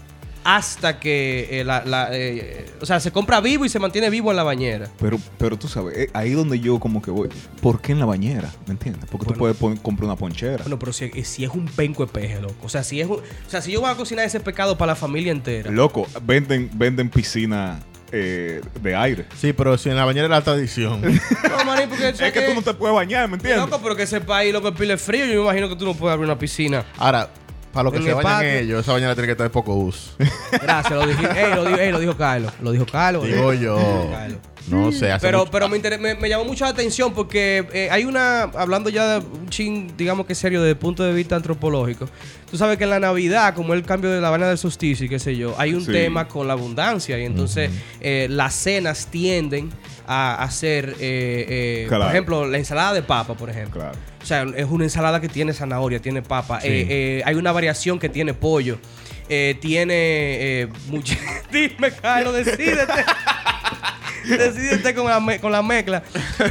[0.45, 4.31] hasta que eh, la, la, eh, o sea, se compra vivo y se mantiene vivo
[4.31, 4.89] en la bañera.
[4.99, 7.29] Pero, pero tú sabes, eh, ahí donde yo como que voy.
[7.61, 8.51] ¿Por qué en la bañera?
[8.67, 9.05] ¿Me entiendes?
[9.11, 10.59] Porque tú puedes pon- comprar una ponchera.
[10.63, 12.55] Bueno, pero si, si es un penco de peje, loco.
[12.65, 14.93] O sea, si es un- o sea, si yo voy a cocinar ese pescado para
[14.93, 15.71] la familia entera.
[15.71, 17.81] Loco, venden, venden piscina
[18.13, 19.27] eh, de aire.
[19.41, 21.01] Sí, pero si en la bañera es la tradición.
[21.51, 23.61] No, maní, porque Es que tú no te puedes bañar, ¿me entiendes?
[23.61, 25.27] Loco, pero que ese país, loco, el pile es frío.
[25.27, 26.85] Yo me imagino que tú no puedes abrir una piscina.
[26.97, 27.29] Ahora,
[27.73, 28.49] para los que se bañan patio.
[28.51, 30.13] ellos, esa bañera tiene que estar de poco uso.
[30.63, 32.53] Gracias, lo, dije, ey, lo, dijo, ey, lo dijo Carlos.
[32.61, 33.25] Lo dijo Carlos.
[33.27, 33.77] Digo Lo yo.
[33.79, 34.39] dijo Carlos.
[34.69, 37.89] No sé, hace Pero, mucho- pero me, me, me llamó mucho la atención porque eh,
[37.91, 41.35] hay una, hablando ya de un chin, digamos que serio, desde el punto de vista
[41.35, 42.07] antropológico.
[42.51, 45.09] Tú sabes que en la Navidad, como el cambio de la vaina del solsticio y
[45.09, 45.91] qué sé yo, hay un Sí.
[45.93, 49.71] tema con la abundancia y entonces eh, las cenas tienden
[50.07, 52.05] a hacer, eh, eh, Claro.
[52.05, 53.81] por ejemplo, la ensalada de papa, por ejemplo.
[53.81, 53.97] Claro.
[54.23, 56.61] O sea, es una ensalada que tiene zanahoria, tiene papa.
[56.61, 56.69] Sí.
[56.69, 58.79] Eh, eh, hay una variación que tiene pollo.
[59.29, 61.15] eh, tiene eh, mucho...
[61.53, 63.05] Dime, Carlos, decídete.
[64.39, 66.03] Decídete con la, con la mezcla.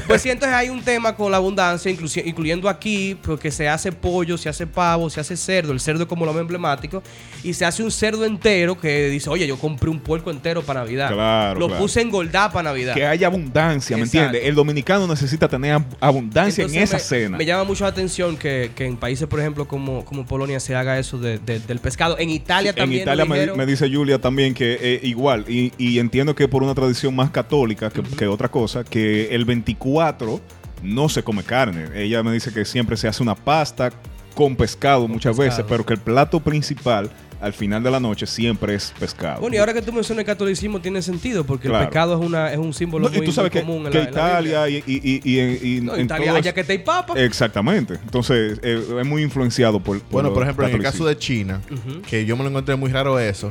[0.08, 4.38] Pues sí, entonces hay un tema con la abundancia, incluyendo aquí, porque se hace pollo,
[4.38, 5.72] se hace pavo, se hace cerdo.
[5.72, 7.02] El cerdo es como lo más emblemático.
[7.44, 10.82] Y se hace un cerdo entero que dice, oye, yo compré un puerco entero para
[10.82, 11.12] Navidad.
[11.14, 11.82] Claro, Lo claro.
[11.82, 12.94] puse a engordar para Navidad.
[12.94, 14.42] Que haya abundancia, ¿me entiendes?
[14.44, 17.38] El dominicano necesita tener ab- abundancia en esa me, cena.
[17.38, 20.76] Me llama mucho la atención que, que en países, por ejemplo, como, como Polonia, se
[20.76, 22.18] haga eso de- de- del pescado.
[22.20, 23.02] En Italia en también.
[23.04, 26.74] Italia lo me, dice Julia también que eh, igual, y, y entiendo que por una
[26.76, 30.40] tradición más católica que, que otra cosa, que el 24
[30.84, 31.88] no se come carne.
[31.96, 33.92] Ella me dice que siempre se hace una pasta
[34.36, 35.50] con pescado muchas pescado.
[35.50, 37.10] veces, pero que el plato principal
[37.42, 39.40] al final de la noche siempre es pescado.
[39.40, 41.84] Bueno, y ahora que tú mencionas el catolicismo, tiene sentido, porque Claro.
[41.84, 43.86] el pecado es, una, es un símbolo No, muy, y tú sabes muy que, común
[43.86, 44.20] en que la, en la.
[44.20, 47.14] Italia y, y, y, y- y No, en Italia, allá que te papa.
[47.18, 47.94] Exactamente.
[47.94, 50.00] Entonces, eh, es muy influenciado por.
[50.02, 51.62] por Bueno, por ejemplo, en el caso de China,
[52.08, 53.50] que yo me lo encontré muy raro eso,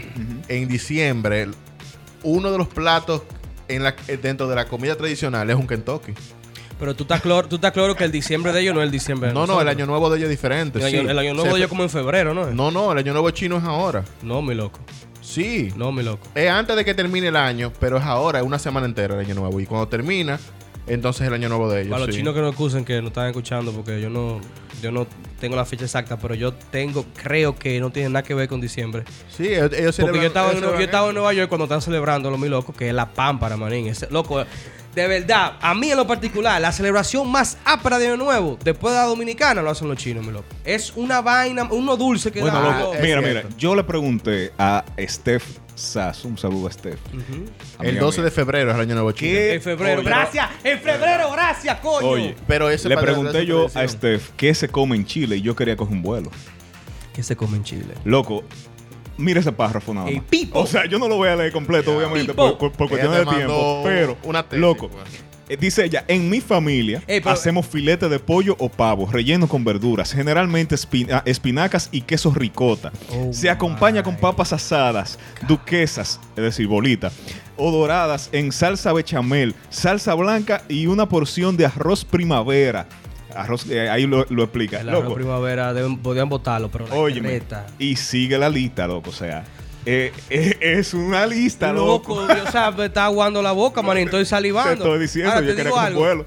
[0.48, 1.48] en diciembre,
[2.22, 3.22] uno de los platos
[3.68, 6.12] en la, eh, dentro de la comida tradicional es un Kentucky.
[6.78, 8.92] Pero tú estás, claro, tú estás claro que el diciembre de ellos no es el
[8.92, 10.78] diciembre de No, no, el año nuevo de ellos es diferente.
[10.78, 11.06] El año, sí.
[11.08, 12.46] el año nuevo Se- de ellos como en febrero, ¿no?
[12.52, 14.04] No, no, el año nuevo chino es ahora.
[14.22, 14.78] No, mi loco.
[15.20, 15.72] Sí.
[15.76, 16.26] No, mi loco.
[16.36, 19.20] Es antes de que termine el año, pero es ahora, es una semana entera el
[19.26, 19.58] año nuevo.
[19.60, 20.38] Y cuando termina,
[20.86, 21.90] entonces es el año nuevo de ellos.
[21.92, 24.40] Para los chinos que no excusen que no están escuchando, porque yo no,
[24.80, 25.06] yo no
[25.40, 28.60] tengo la fecha exacta, pero yo tengo, creo que no tiene nada que ver con
[28.60, 29.04] diciembre.
[29.36, 32.30] Sí, ellos, Porque celebran- yo estaba, en, yo estaba en Nueva York cuando están celebrando
[32.30, 33.86] lo mi loco, que es la pámpara, manín.
[33.88, 34.44] Ese- loco,
[34.94, 38.92] de verdad, a mí en lo particular, la celebración más ápera de Año Nuevo, después
[38.94, 40.46] de la dominicana, lo hacen los chinos, mi loco.
[40.64, 42.80] Es una vaina, uno dulce que Bueno, da.
[42.80, 43.48] loco, es mira, cierto.
[43.48, 45.44] mira, yo le pregunté a Steph
[45.78, 46.98] Sass, un saludo a Steph.
[47.12, 48.24] El amiga 12 mía.
[48.24, 49.30] de febrero es el año nuevo chino.
[49.32, 49.54] ¿Qué?
[49.54, 50.00] En febrero.
[50.00, 52.06] Oye, gracias, en febrero, gracias, coño.
[52.08, 53.86] Oye, Pero ese le pregunté yo a.
[53.86, 56.30] Steph qué se come en Chile y yo quería coger un vuelo.
[57.14, 57.94] ¿Qué se come en Chile?
[58.04, 58.42] Loco,
[59.16, 60.22] mira ese párrafo nada más.
[60.28, 60.60] pipo.
[60.60, 63.82] O sea, yo no lo voy a leer completo, obviamente, por, por- cuestiones de tiempo.
[63.84, 65.04] Pero, una tesis, loco, pues.
[65.48, 69.48] Eh, dice ella, en mi familia Ey, pero- hacemos filete de pollo o pavo relleno
[69.48, 72.92] con verduras, generalmente espina- espinacas y queso ricota.
[73.10, 77.12] Oh Se acompaña con my papas asadas, duquesas, es decir, bolitas,
[77.56, 82.86] o doradas en salsa bechamel, salsa blanca y una porción de arroz primavera.
[83.34, 84.80] Arroz, eh, ahí lo, lo explica.
[84.80, 87.66] El arroz Loco, primavera deben, podían votarlo, pero la Óyeme, carreta.
[87.78, 89.10] y sigue la lista, loco.
[89.10, 89.44] O sea,
[89.90, 92.20] eh, eh, es una lista, loco.
[92.20, 92.32] loco.
[92.46, 94.84] o sea, me está aguando la boca, man, y estoy Te salivando.
[94.84, 96.24] estoy diciendo, Ahora, yo te quería digo coger algo.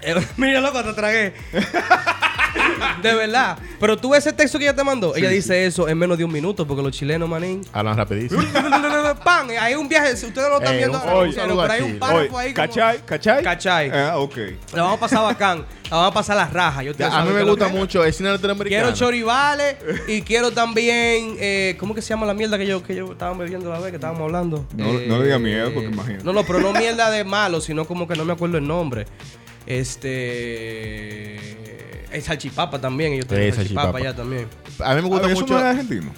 [0.00, 1.34] Eh, Mira, loco, te tragué.
[3.02, 3.58] de verdad.
[3.78, 5.14] Pero tú ves ese texto que ella te mandó.
[5.16, 7.62] ella dice eso en menos de un minuto porque los chilenos, manín.
[7.72, 8.42] Hablan rapidísimo.
[9.24, 9.48] ¡Pam!
[9.60, 10.16] Hay un viaje.
[10.16, 12.52] Si ustedes no lo están Eh, viendo, un- saludo pero hay un párrafo ahí.
[12.54, 13.00] como- ¿cachai?
[13.06, 13.42] ¿Cachai?
[13.44, 13.90] Cachai.
[13.90, 14.36] Ah, ok.
[14.74, 15.64] La vamos a pasar bacán.
[15.90, 16.84] La vamos a pasar las rajas.
[16.84, 18.82] Yo a mí me gusta mucho el cine latinoamericano.
[18.82, 19.76] Quiero choribales
[20.08, 21.36] y quiero también.
[21.38, 23.90] Eh, ¿Cómo que se llama la mierda que yo, que yo estaba bebiendo la vez
[23.90, 24.66] que estábamos hablando?
[24.76, 26.24] No- no le diga mierda, porque imagínate.
[26.24, 29.06] No, no, pero no mierda de malo, sino como que no me acuerdo el nombre.
[29.66, 31.36] Este.
[32.16, 33.12] El salchipapa también.
[33.12, 34.08] Ellos tienen Sí, salchipapa salchipapa.
[34.08, 34.48] allá también.
[34.84, 35.54] A mí me gusta ¿Eso mucho.
[35.54, 36.12] no es argentino?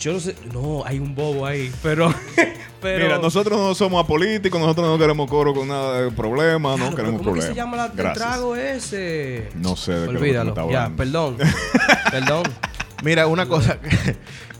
[0.00, 0.36] Yo no sé.
[0.52, 1.70] No, hay un bobo ahí.
[1.82, 2.14] Pero.
[2.80, 6.90] pero Mira, nosotros no somos apolíticos, nosotros no queremos coro con nada de problema, Claro,
[6.90, 7.48] no queremos ¿Cómo que problemas.
[7.48, 9.48] se llama la, el trago ese?
[9.56, 10.54] No sé de qué Olvídalo.
[10.66, 11.36] me Ya, perdón.
[12.10, 12.42] perdón.
[13.04, 13.78] Mira, una cosa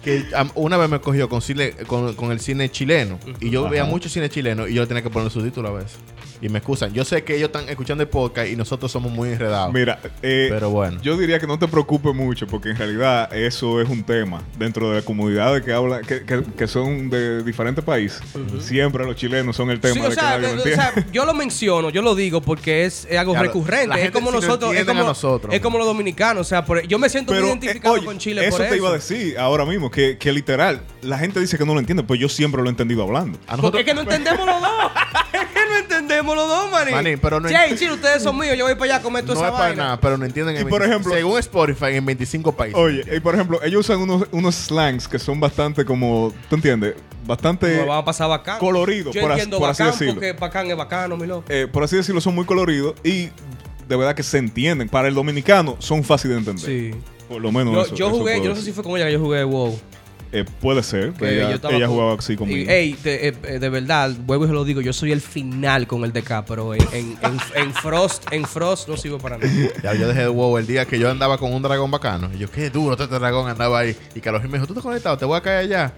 [0.03, 0.25] que,
[0.57, 3.19] una vez me cogió con, cine, con, con el cine chileno.
[3.41, 3.71] Y yo Ajá.
[3.71, 5.99] veía mucho cine chileno y yo tenía que poner subtítulos a veces.
[6.43, 6.93] Y me excusan.
[6.93, 9.73] Yo sé que ellos están escuchando el podcast y nosotros somos muy enredados.
[9.73, 10.99] Mira, eh, Pero bueno.
[11.01, 14.91] yo diría que no te preocupes mucho porque en realidad eso es un tema dentro
[14.91, 18.21] de la comunidad que habla, que, que- que son de diferentes países.
[18.61, 20.93] Siempre los chilenos son el tema Sí, de o que sea, nadie lo o sea,
[21.13, 24.05] yo lo menciono, yo lo digo porque es, es algo Claro, recurrente.
[24.05, 26.41] Es como lo nosotros, es como, nosotros, es como los dominicanos.
[26.41, 28.61] O sea, por- yo me siento muy Pero, identificado eh, oye, con Chile eso por
[28.63, 28.77] te eso.
[28.77, 32.03] iba a decir ahora mismo, que, que literal, la gente dice que no lo entiende,
[32.03, 33.39] pues yo siempre lo he entendido hablando.
[33.47, 34.71] a Porque nosotros, es que no entendemos los dos.
[35.73, 36.95] no entendemos los dos, manín.
[36.95, 38.57] Manín, pero no Che, Chile, ustedes son míos.
[38.57, 39.83] Yo voy para allá a comer toda no esa es para vaina.
[39.85, 40.55] nada, pero no entienden.
[40.57, 42.79] Y en por 20 ejemplo- según Spotify, en 25 países.
[42.79, 46.95] Oye, y por ejemplo, ellos usan unos, unos slangs que son bastante como, ¿tú entiendes?
[47.27, 48.59] Bastante, Nos vamos a pasar bacán.
[48.59, 50.15] colorido, Yo por as- entiendo por así bacán decirlo.
[50.15, 51.45] porque bacán es bacano, mi loco.
[51.49, 53.29] eh, por así decirlo, son muy coloridos y
[53.89, 54.89] de verdad que se entienden.
[54.89, 56.93] Para el dominicano son fáciles de entender.
[56.93, 56.99] Sí.
[57.29, 58.75] Por lo menos Yo, eso, yo eso jugué, puedo yo no sé si decir.
[58.75, 59.79] fue con ella que yo jugué WoW.
[60.35, 62.59] Eh, puede ser, Que ella, estaba ella jugaba así conmigo.
[62.71, 65.21] Y, ey, te- eh, eh, de verdad, vuelvo y se lo digo, yo soy el
[65.21, 69.37] final con el DK, pero en, en, en, en Frost, en Frost no sirvo para
[69.37, 69.53] nada.
[69.83, 72.31] Ya yo dejé de WoW el día que yo andaba con un dragón bacano.
[72.35, 73.95] Y yo, qué duro este dragón andaba ahí.
[74.15, 75.19] Y Carlos me dijo, ¿tú estás conectado?
[75.19, 75.93] Te voy a caer allá.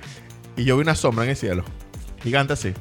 [0.57, 1.65] Y yo vi una sombra en el cielo.
[2.23, 2.73] Gigante así.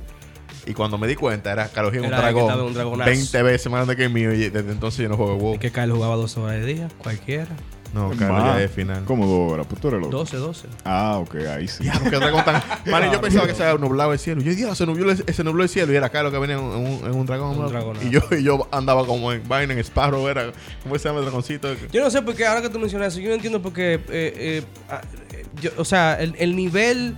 [0.66, 2.66] Y cuando me di cuenta, era Carlos un dragón.
[2.68, 3.10] un dragonazo.
[3.12, 4.34] 20 veces más grande que el mío.
[4.34, 5.54] Y desde entonces yo no juego WoW.
[5.56, 7.50] Es que Kyle jugaba dos horas de día, cualquiera.
[7.94, 9.04] No, Carlos, ya es final.
[9.06, 9.68] ¿Cómo dos horas?
[9.70, 10.18] Pues tú eres loco.
[10.18, 10.68] 12, 12.
[10.84, 11.84] Ah, ok, ahí sí.
[11.84, 12.62] Ya, porque dragón tan...
[12.92, 14.42] Vale, yo pensaba que se había nublado el cielo.
[14.42, 16.64] Yo dije, se nubló, el- se nubló el cielo y era Carlos que venía en
[16.64, 17.52] un, en un dragón.
[17.52, 17.70] Un ¿no?
[17.70, 20.52] dragón, y, yo, y yo andaba como en vaina, en Sparrow, era...
[20.82, 21.70] ¿Cómo se llama el dragoncito?
[21.92, 23.94] Yo no sé por qué, ahora que tú mencionas eso, yo no entiendo por qué.
[23.94, 25.02] eh, eh, ah,
[25.32, 27.16] eh, yo- o sea, el, el nivel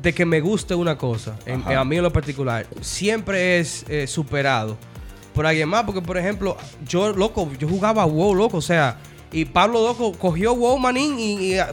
[0.00, 4.06] de que me guste una cosa, en- a mí en lo particular, siempre es eh,
[4.06, 4.76] superado
[5.34, 5.82] por alguien más.
[5.84, 6.56] Porque, por ejemplo,
[6.86, 8.98] yo, loco, yo jugaba WoW, loco, o sea,
[9.32, 11.72] y Pablo, loco, cogió WoW, manín, y, y, ah,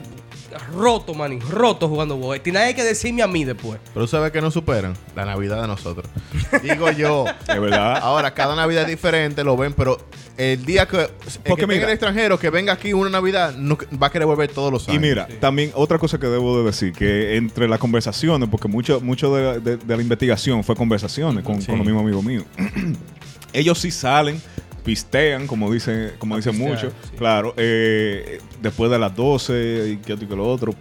[0.73, 2.39] roto, manín, roto jugando WoW.
[2.39, 3.79] Tiene nadie que decirme a mí después.
[3.93, 6.09] Pero tú sabes que no superan la Navidad de nosotros.
[6.63, 7.25] Digo yo.
[7.27, 7.97] Es verdad.
[8.01, 9.97] Ahora, cada Navidad es diferente, lo ven, pero
[10.37, 11.07] el día que, el
[11.45, 14.25] Porque que venga mira- el extranjero, que venga aquí una Navidad, no- va a querer
[14.25, 15.01] volver todos los Y años.
[15.01, 19.35] mira, también otra cosa que debo de decir, que entre las conversaciones, porque mucho, mucho
[19.35, 21.67] de, de- de la investigación fue conversaciones con, Sí.
[21.67, 22.45] con los mismos amigos míos.
[23.53, 24.41] Ellos sí salen,
[24.89, 27.11] pistean, como dicen, como dicen muchos, sí.
[27.15, 30.73] claro, eh, después de las 12 y que esto y que lo otro.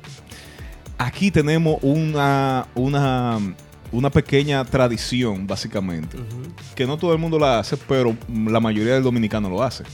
[0.96, 3.38] Aquí tenemos una, una,
[3.92, 6.16] una pequeña tradición, básicamente,
[6.74, 8.16] que no todo el mundo la hace, pero
[8.46, 9.84] la mayoría del dominicano lo hace.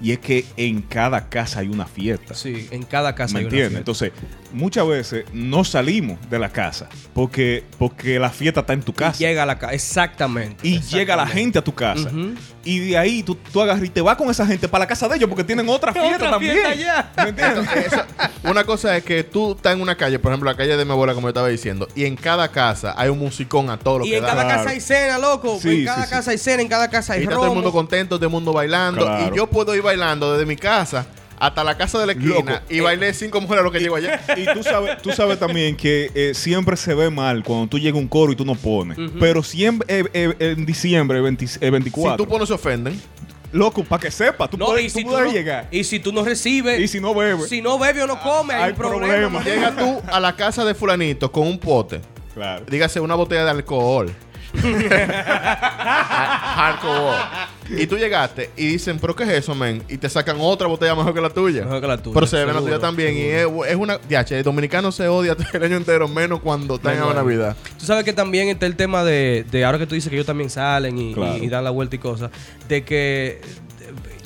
[0.00, 2.34] Y es que en cada casa hay una fiesta.
[2.34, 3.84] Sí, en cada casa ¿Me hay una entiendes?
[3.84, 4.12] fiesta.
[4.12, 4.12] Entonces,
[4.52, 8.94] muchas veces no salimos de la casa porque, porque la fiesta está en tu Y
[8.94, 9.18] casa.
[9.18, 10.66] llega a la casa, exactamente.
[10.66, 12.10] Y llega la gente a tu casa.
[12.64, 15.08] Y de ahí tú, tú agarras y te vas con esa gente para la casa
[15.08, 16.52] de ellos porque tienen otra fiesta Otra también.
[16.54, 17.12] fiesta allá.
[17.16, 17.86] ¿Me entiendes?
[17.86, 18.04] Eso-
[18.44, 20.90] una cosa es que tú estás en una calle, por ejemplo, la calle de mi
[20.92, 24.04] abuela, como yo estaba diciendo, y en cada casa hay un musicón a todo lo
[24.06, 24.28] Y que en da.
[24.30, 24.58] cada Claro.
[24.58, 25.58] casa hay cena, loco.
[25.60, 26.10] Sí, en cada sí, sí.
[26.10, 28.32] casa hay cena, en cada casa Y hay está todo el mundo contento, todo el
[28.32, 29.04] mundo bailando.
[29.04, 29.34] Claro.
[29.34, 31.06] Y yo puedo ir bailando desde mi casa
[31.40, 33.96] hasta la casa de la esquina Loco, y bailé cinco mujeres a lo que llego
[33.96, 34.20] allá.
[34.36, 37.96] Y tú sabes, tú sabes también que eh, siempre se ve mal cuando tú llegas
[37.96, 38.98] a un coro y tú no pones.
[39.18, 42.12] Pero siempre eh, eh, en diciembre, 20 eh, 24.
[42.12, 43.00] Si tú pones se ofenden.
[43.52, 45.66] Loco, para que sepas, tú No, puedes, y, tú si tú puedes no, llegar.
[45.72, 47.48] y si tú no recibes, Y si no bebes.
[47.48, 49.40] si no bebe o no come, hay, problema.
[49.40, 49.42] problema.
[49.42, 52.00] Llega tú a la casa de fulanito con un pote.
[52.34, 52.64] Claro.
[52.70, 54.12] Dígase una botella de alcohol.
[56.56, 57.16] Alcohol.
[57.78, 59.82] Y tú llegaste y dicen, ¿pero qué es eso, men?
[59.88, 61.64] Y te sacan otra botella mejor que la tuya.
[61.64, 63.16] Mejor que la tuya, Pero se bebe la tuya también.
[63.16, 63.98] Y es, es una.
[63.98, 67.00] Diache, el dominicano se odia el año entero, menos cuando está en.
[67.00, 67.56] Navidad.
[67.78, 70.26] Tú sabes que también está el tema de, de ahora que tú dices que ellos
[70.26, 71.38] también salen y, Claro.
[71.38, 72.30] y- y dan la vuelta y cosas,
[72.68, 73.40] de que...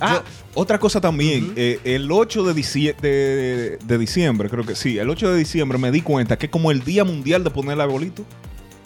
[0.00, 0.22] Ah, yo-
[0.61, 5.09] otra cosa también, eh, el 8 de, dicie- de, de diciembre, creo que sí, el
[5.11, 7.80] 8 de diciembre me di cuenta que es como el Día Mundial de poner el
[7.80, 8.24] arbolito,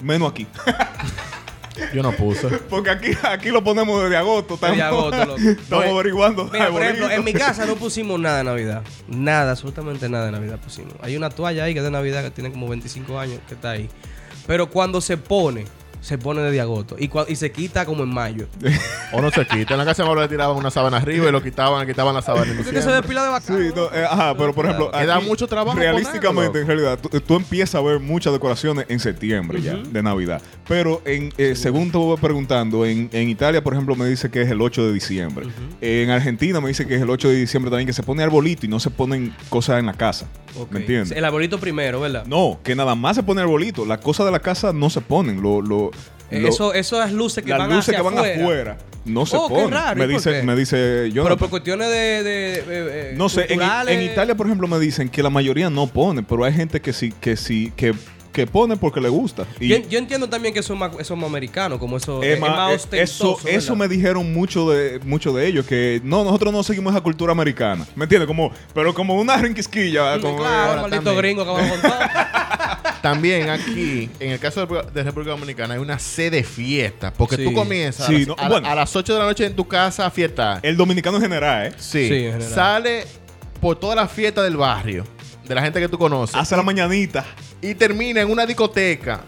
[0.02, 0.46] menos aquí.
[1.94, 2.48] Yo no puse.
[2.48, 5.38] Porque aquí, aquí lo ponemos desde agosto, estamos, Desde agosto, loco.
[5.60, 6.44] estamos No, averiguando.
[6.52, 8.82] Mira, por ejemplo, en mi casa no pusimos nada de Navidad.
[9.08, 10.94] Nada, absolutamente nada de Navidad pusimos.
[11.00, 13.70] Hay una toalla ahí que es de Navidad que tiene como 25 años que está
[13.70, 13.88] ahí.
[14.46, 15.64] Pero cuando se pone,
[16.00, 16.96] se pone desde agosto.
[16.98, 18.46] Y, y se quita como en mayo.
[19.10, 19.72] O no se quita.
[19.72, 22.20] En la casa de abuela le tiraban una sábana arriba y lo quitaban, quitaban la
[22.20, 22.50] sábana.
[22.50, 23.16] en Porque eso diciembre.
[23.16, 23.46] es de vaca.
[23.46, 26.60] Sí, no, eh, ajá, pero por ejemplo, Que da aquí, mucho trabajo Realísticamente, ponerlo.
[26.60, 30.42] en realidad, tú, tú empiezas a ver muchas decoraciones en septiembre ya, de Navidad.
[30.68, 34.42] Pero en, eh, según te voy preguntando, en, en Italia, por ejemplo, me dice que
[34.42, 35.46] es el 8 de diciembre.
[35.80, 38.66] En Argentina me dice que es el 8 de diciembre también, que se pone arbolito
[38.66, 40.26] y no se ponen cosas en la casa.
[40.70, 41.12] ¿Me entiendes?
[41.16, 42.26] El arbolito primero, ¿verdad?
[42.26, 43.86] No, que nada más se pone arbolito.
[43.86, 45.40] Las cosas de la casa no se ponen.
[45.40, 45.92] Lo, lo,
[46.30, 48.42] lo- eso, esas luces que las van luces hacia que van afuera.
[48.42, 48.78] afuera.
[49.04, 49.70] no se Oh, qué ponen.
[49.70, 51.22] raro, ¿y me, dice, me dice yo.
[51.24, 52.22] Pero por cuestiones de...
[52.22, 55.70] de- de- eh, no sé, en, en Italia, por ejemplo, me dicen que la mayoría
[55.70, 57.94] no pone, pero hay gente que sí, que sí, que,
[58.32, 59.46] que pone porque le gusta.
[59.58, 62.22] Y Yo, yo entiendo también que eso es más, eso es más americano, como eso
[62.22, 63.38] es, es más, eh, ostentoso.
[63.40, 67.00] eso, eso me dijeron mucho de, mucho de ellos, que no, nosotros no seguimos esa
[67.02, 67.86] cultura americana.
[67.96, 68.26] ¿Me entiendes?
[68.26, 70.16] Como, pero como una rinquisquilla.
[70.16, 71.16] Mm, como, claro, ahora maldito también.
[71.36, 71.98] gringo que va con todo.
[73.02, 77.12] También aquí, en el caso de República- de República Dominicana, hay una sede fiesta.
[77.12, 77.44] Porque Sí.
[77.44, 78.68] tú comienzas Sí, a, las, no, a- bueno.
[78.68, 80.60] a las 8 de la noche en tu casa a fiestar.
[80.62, 81.72] El dominicano en general, ¿eh?
[81.78, 82.08] Sí.
[82.08, 82.42] Sí, en general.
[82.54, 83.04] Sale
[83.60, 85.04] por toda la fiesta del barrio,
[85.46, 86.34] de la gente que tú conoces.
[86.36, 87.24] Hace la mañanita.
[87.62, 89.20] Y termina en una discoteca.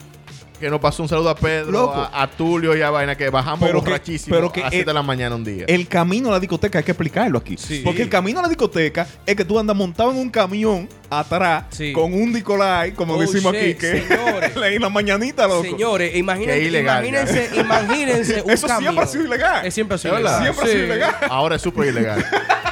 [0.58, 1.94] Que nos pasó un saludo a Pedro, Loco.
[1.94, 4.84] a, a Tulio y a Vaina, que bajamos Pero que- pero que a 7 el-
[4.84, 5.64] de la mañana un día.
[5.66, 7.56] El camino a la discoteca hay que explicarlo aquí.
[7.56, 7.80] Sí.
[7.82, 11.64] Porque el camino a la discoteca es que tú andas montado en un camión atrás
[11.70, 11.92] Sí.
[11.92, 14.52] con un Nicolai, como Oh, decimos shit, aquí, que señores.
[14.74, 15.62] en la mañanita, loco.
[15.62, 18.92] Señores, imagínense, ilegal, imagínense, imagínense un Eso camión.
[18.94, 19.66] siempre ha sido ilegal.
[19.66, 20.42] Es siempre ha sido ilegal.
[20.42, 21.16] Siempre ha sido ilegal.
[21.30, 22.24] Ahora es súper ilegal.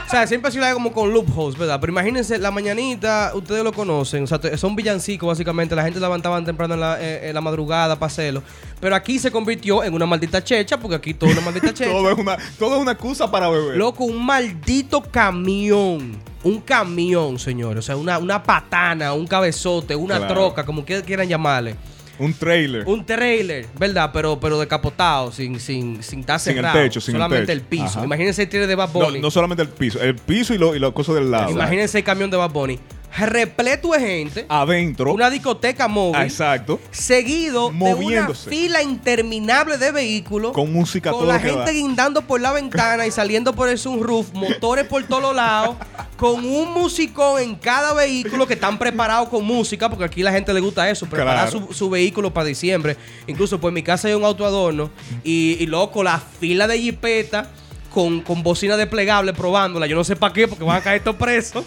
[0.06, 1.78] O sea, siempre ha sido ilegal como con loopholes, ¿verdad?
[1.80, 6.44] Pero imagínense, la mañanita, ustedes lo conocen, o sea, son villancicos básicamente, la gente levantaban
[6.46, 8.42] temprano en la, eh, en la madrugada para hacerlo.
[8.80, 11.90] Pero aquí se convirtió en una maldita checha, porque aquí todo es una maldita checha.
[11.90, 13.76] todo, es una, todo es una excusa para beber.
[13.76, 16.16] Loco, un maldito camión.
[16.44, 17.80] Un camión, señores.
[17.80, 20.34] O sea, una, una patana, un cabezote, una Claro.
[20.34, 21.74] troca, como que quieran llamarle.
[22.20, 22.82] Un trailer.
[22.86, 24.10] un trailer, ¿verdad?
[24.12, 27.70] Pero, pero decapotado, sin, sin, sin estar Sin el techo, sin el solamente el, techo.
[27.70, 27.84] piso.
[27.98, 28.04] Ajá.
[28.04, 29.20] Imagínense el trailer de Bad no, Bunny.
[29.20, 31.52] no solamente el piso, el piso y, lo, y las cosas del lado.
[31.52, 32.78] Imagínense el camión de Bad Bunny.
[33.16, 34.46] Repleto de gente.
[34.48, 35.12] Adentro.
[35.14, 36.20] Una discoteca móvil.
[36.22, 36.78] Exacto.
[36.90, 38.50] Seguido de una Moviéndose.
[38.50, 40.52] fila interminable de vehículos.
[40.52, 41.70] Con música con todo la gente da.
[41.70, 45.76] guindando por la ventana y saliendo por el sunroof, motores por todos lados,
[46.18, 50.52] con un musicón en cada vehículo que están preparados con música, porque aquí la gente
[50.52, 51.68] le gusta eso, preparar Claro.
[51.68, 52.96] su, su vehículo para diciembre.
[53.28, 54.90] Incluso pues en mi casa hay un auto adorno
[55.24, 57.48] y, y loco, la fila de jipeta
[57.94, 59.86] con, con bocina desplegable probándola.
[59.86, 61.64] Yo no sé para qué, porque van a caer estos presos.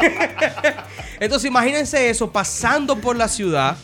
[1.20, 3.76] Entonces imagínense eso pasando por la ciudad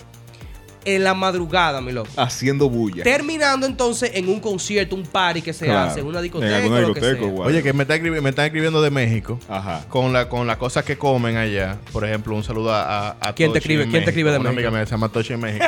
[0.86, 2.08] en la madrugada, mi loco.
[2.16, 3.02] Haciendo bulla.
[3.02, 5.90] Terminando entonces en un concierto, un party que se Claro.
[5.90, 6.58] hace, en una En discoteca.
[6.60, 7.28] lo que discoteca, sea.
[7.30, 7.48] guay.
[7.48, 9.38] Oye, que me, está me están escribiendo de México.
[9.48, 9.84] Ajá.
[9.88, 11.76] Con, la, con las cosas que comen allá.
[11.92, 14.38] Por ejemplo, un saludo a, a, a ¿Quién te escribe- en quién te escribe de
[14.38, 14.68] Una México?
[14.68, 15.64] amiga mía se llama Tochi en México.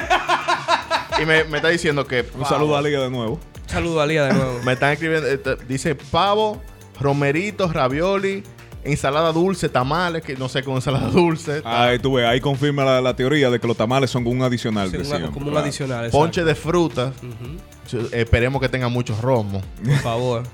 [1.20, 2.24] y me, me está diciendo que...
[2.38, 3.40] Un saludo a Liga de nuevo.
[3.66, 4.61] Saludo a Lía de nuevo.
[4.64, 5.28] Me están escribiendo...
[5.28, 6.62] eh, dice pavo,
[7.00, 8.42] romeritos, ravioli,
[8.85, 11.62] ensalada dulce, tamales, que no sé con ensalada dulce.
[11.64, 14.87] Ahí tú ves, ahí confirma la, la teoría de que los tamales son un adicional
[14.91, 15.99] Sí, de una- siempre, como un adicional.
[16.07, 16.19] exacto.
[16.19, 17.12] Ponche de frutas.
[17.23, 19.62] Ujú, Esperemos que tenga muchos romos.
[19.85, 20.43] Por favor.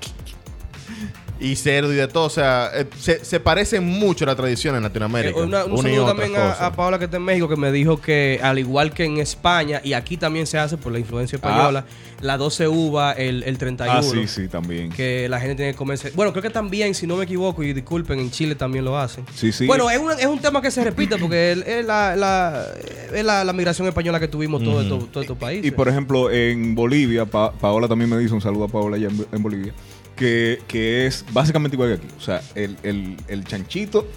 [1.39, 2.25] Y cerdo y de todo.
[2.25, 5.37] O sea, eh, se, se parecen mucho a la tradición en Latinoamérica.
[5.37, 7.57] Eh, una- un una y saludo también a, a Paola que está en México que
[7.57, 10.99] me dijo que al igual que en España y aquí también se hace por la
[10.99, 11.83] influencia española,
[12.21, 13.99] la 12 uva, el, el 31.
[13.99, 14.89] Ah, sí, sí, también.
[14.91, 16.11] Que la gente tiene que comerse.
[16.15, 19.25] Bueno, creo que también, si no me equivoco, y disculpen, en Chile también lo hacen.
[19.35, 19.67] Sí, sí.
[19.67, 22.65] Bueno, es un, es un tema que se repite porque es, es la, la-
[23.13, 25.65] es la, la migración española que tuvimos todos estos todos estos países.
[25.65, 29.09] Y por ejemplo, en Bolivia, Pa- Paola también me dice un saludo a Paola allá
[29.09, 29.73] en, en Bolivia,
[30.15, 32.13] que, que es básicamente igual que aquí.
[32.17, 34.07] O sea, el, el, el chanchito,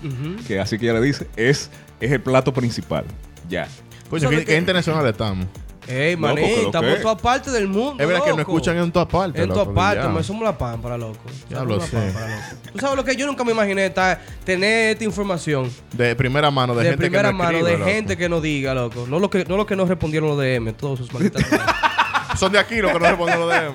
[0.47, 3.05] que así que ella le dice, es, es el plato principal.
[3.49, 3.69] Ya.
[4.11, 4.53] Coño, ¿Sabes qué, qué?
[4.53, 5.47] qué internacional estamos.
[5.87, 6.97] Ey, Loco, manín, ¿qué lo estamos que?
[6.97, 7.97] en todas partes del mundo.
[7.99, 9.43] Es verdad que nos escuchan en todas partes.
[9.43, 10.11] En todas partes, ya.
[10.11, 11.19] me somos la pámpara, loco.
[11.49, 11.97] Ya Somos lo la sé.
[11.97, 12.71] pámpara, loco.
[12.73, 16.75] Tú sabes lo que yo nunca me imaginé, estar, tener esta información De primera mano,
[16.75, 17.91] de, de, gente primera que nos mano, escribe, de loco.
[17.91, 19.07] gente que nos diga, loco.
[19.09, 21.43] No lo que, no lo que nos respondieron los DM, todos sus malditas.
[22.39, 23.51] Son de aquí los que no responden los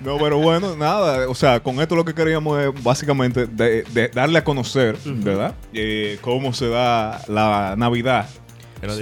[0.00, 1.28] No, pero bueno, nada.
[1.28, 5.54] O sea, con esto lo que queríamos es básicamente de- de darle a conocer, ¿verdad?
[5.72, 8.28] Eh, cómo se da la Navidad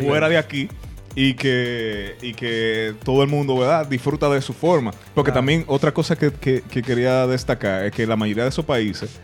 [0.05, 0.69] fuera de aquí.
[1.17, 3.85] Y que, y que todo el mundo, ¿verdad?
[3.85, 4.93] Disfruta de su forma.
[5.13, 5.39] Porque Claro.
[5.41, 9.19] también otra cosa que, que- que quería destacar es que la mayoría de esos países,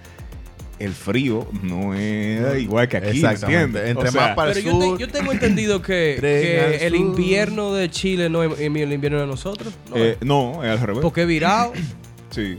[0.79, 3.63] el frío no es igual que aquí, ¿me Exactamente.
[3.65, 3.91] entiendes?
[3.91, 4.99] Entre O sea, más para Pero el yo, te- sur.
[4.99, 7.01] yo tengo entendido que, el sur.
[7.01, 9.73] invierno de Chile no es el invierno de nosotros.
[9.91, 11.03] No, eh, no, es al revés.
[11.03, 11.73] porque virado,
[12.31, 12.57] Sí,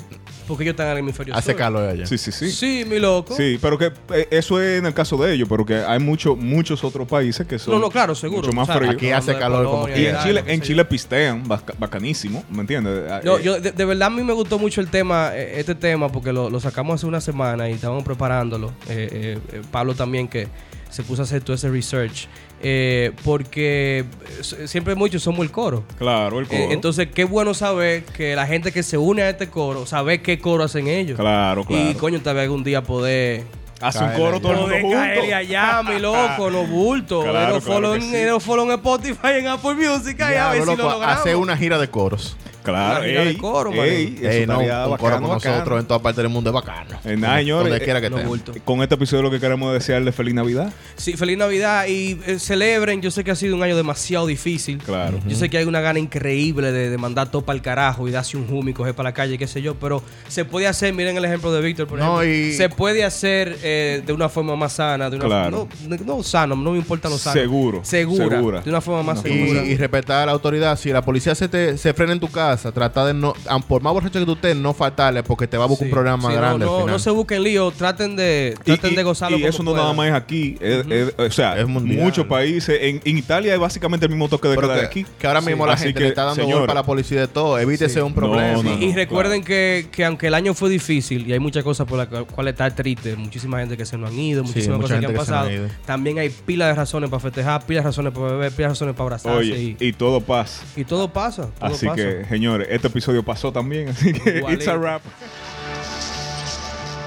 [0.48, 1.60] porque ellos están en el hemisferio Hace sur.
[1.60, 2.06] calor allá.
[2.06, 2.52] sí, sí, sí.
[2.52, 3.36] Sí, mi loco.
[3.36, 6.36] Sí, pero que eh, eso es en el caso de ellos, pero que hay mucho,
[6.36, 8.42] muchos otros países que son No, no, claro, seguro.
[8.44, 8.96] mucho más O sea, fríos.
[8.96, 13.04] aquí hace calor como Polonia, Y en Chile, en Chile pistean baca- bacanísimo, ¿me entiendes?
[13.24, 15.76] Yo, Eh, yo de, de verdad a mí me gustó mucho el tema, eh, este
[15.76, 18.70] tema, porque lo, lo sacamos hace una semana y estábamos preparándolo.
[18.90, 20.48] Eh, eh, eh, Pablo también que
[20.90, 22.28] se puso a hacer todo ese research.
[22.62, 24.06] Eh, porque
[24.40, 25.84] eh, siempre muchos somos el coro.
[25.98, 26.60] claro, el coro.
[26.60, 30.22] Eh, entonces, qué bueno saber que la gente que se une a este coro, sabe
[30.22, 31.20] qué coro hacen ellos.
[31.20, 31.90] claro, claro.
[31.92, 33.44] Y coño, tal vez algún día poder...
[33.80, 35.36] Hace un coro todo el mundo junto.
[35.36, 37.22] allá, mi loco, no bulto.
[37.22, 38.40] Claro, Claro, claro follow, sí.
[38.40, 41.18] follow en Spotify, en Apple Music, allá, a ver si lo logramos.
[41.20, 42.36] hacer una gira de coros.
[42.72, 44.20] Claro, Una de coro, ey, mano.
[44.20, 45.54] eso Ey, no, estaría un bacano, coro con bacano.
[45.56, 47.00] nosotros en todas partes del mundo es bacano.
[47.06, 48.28] Eh, nada, señores, Donde eh, quiera que no estén.
[48.30, 48.54] bulto.
[48.66, 50.72] Con este episodio lo que queremos es desearle feliz Navidad.
[50.98, 53.02] Sí, feliz Navidad y eh, celebren.
[53.02, 54.78] Yo sé que ha sido un año demasiado difícil.
[54.80, 55.20] Claro.
[55.28, 58.12] Yo sé que hay una gana increíble de, de mandar todo para el carajo y
[58.12, 60.94] darse un hum y coger para la calle, qué sé yo, pero se puede hacer,
[60.94, 62.48] miren el ejemplo de Víctor, por No, ejemplo.
[62.50, 65.68] y- Se puede hacer eh, de una forma más sana, de una Claro.
[65.88, 67.34] no, no sano, no me importa lo sano.
[67.40, 68.36] Seguro, Segura.
[68.38, 68.62] segura.
[68.62, 69.30] De una forma más No.
[69.30, 69.64] Y, segura.
[69.66, 70.78] y respetar a la autoridad.
[70.78, 73.34] Si la policía se, te, se frena en tu casa, trata de no,
[73.68, 75.92] por más borracho que tú estés, no faltarle porque te va a buscar Sí.
[75.92, 76.94] un programa Sí, grande no, al final.
[76.94, 79.72] no se busquen lío, traten de, Y- traten y, de gozarlo y como eso no
[79.72, 79.86] puedan.
[79.86, 80.58] nada más es aquí.
[80.60, 82.04] es- es- o sea, Es mundial.
[82.04, 82.78] muchos países.
[82.82, 85.06] En, en Italia es básicamente el mismo toque de queda que, de aquí.
[85.20, 85.48] que ahora Sí.
[85.48, 87.58] mismo la Así gente que, le está dando golpe a la policía de todo.
[87.60, 88.00] Evítese Sí.
[88.00, 88.54] un problema.
[88.54, 88.96] No, no, y no.
[88.96, 92.54] recuerden que, que aunque el año fue difícil y hay muchas cosas por las cuales
[92.54, 95.50] estar triste, muchísima gente que se nos han ido, muchísimas cosas que han pasado,
[95.86, 98.96] también hay pilas de razones para festejar, pilas de razones para beber, pilas de razones
[98.96, 100.64] para abrazarse y, y todo pasa.
[100.76, 101.50] y todo pasa.
[101.60, 103.90] Todo Así que, señores, este episodio pasó también.
[103.90, 104.80] Así que, it's a Igualito.
[104.80, 105.02] wrap.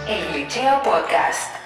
[0.06, 1.59] El Glitcheo Podcast.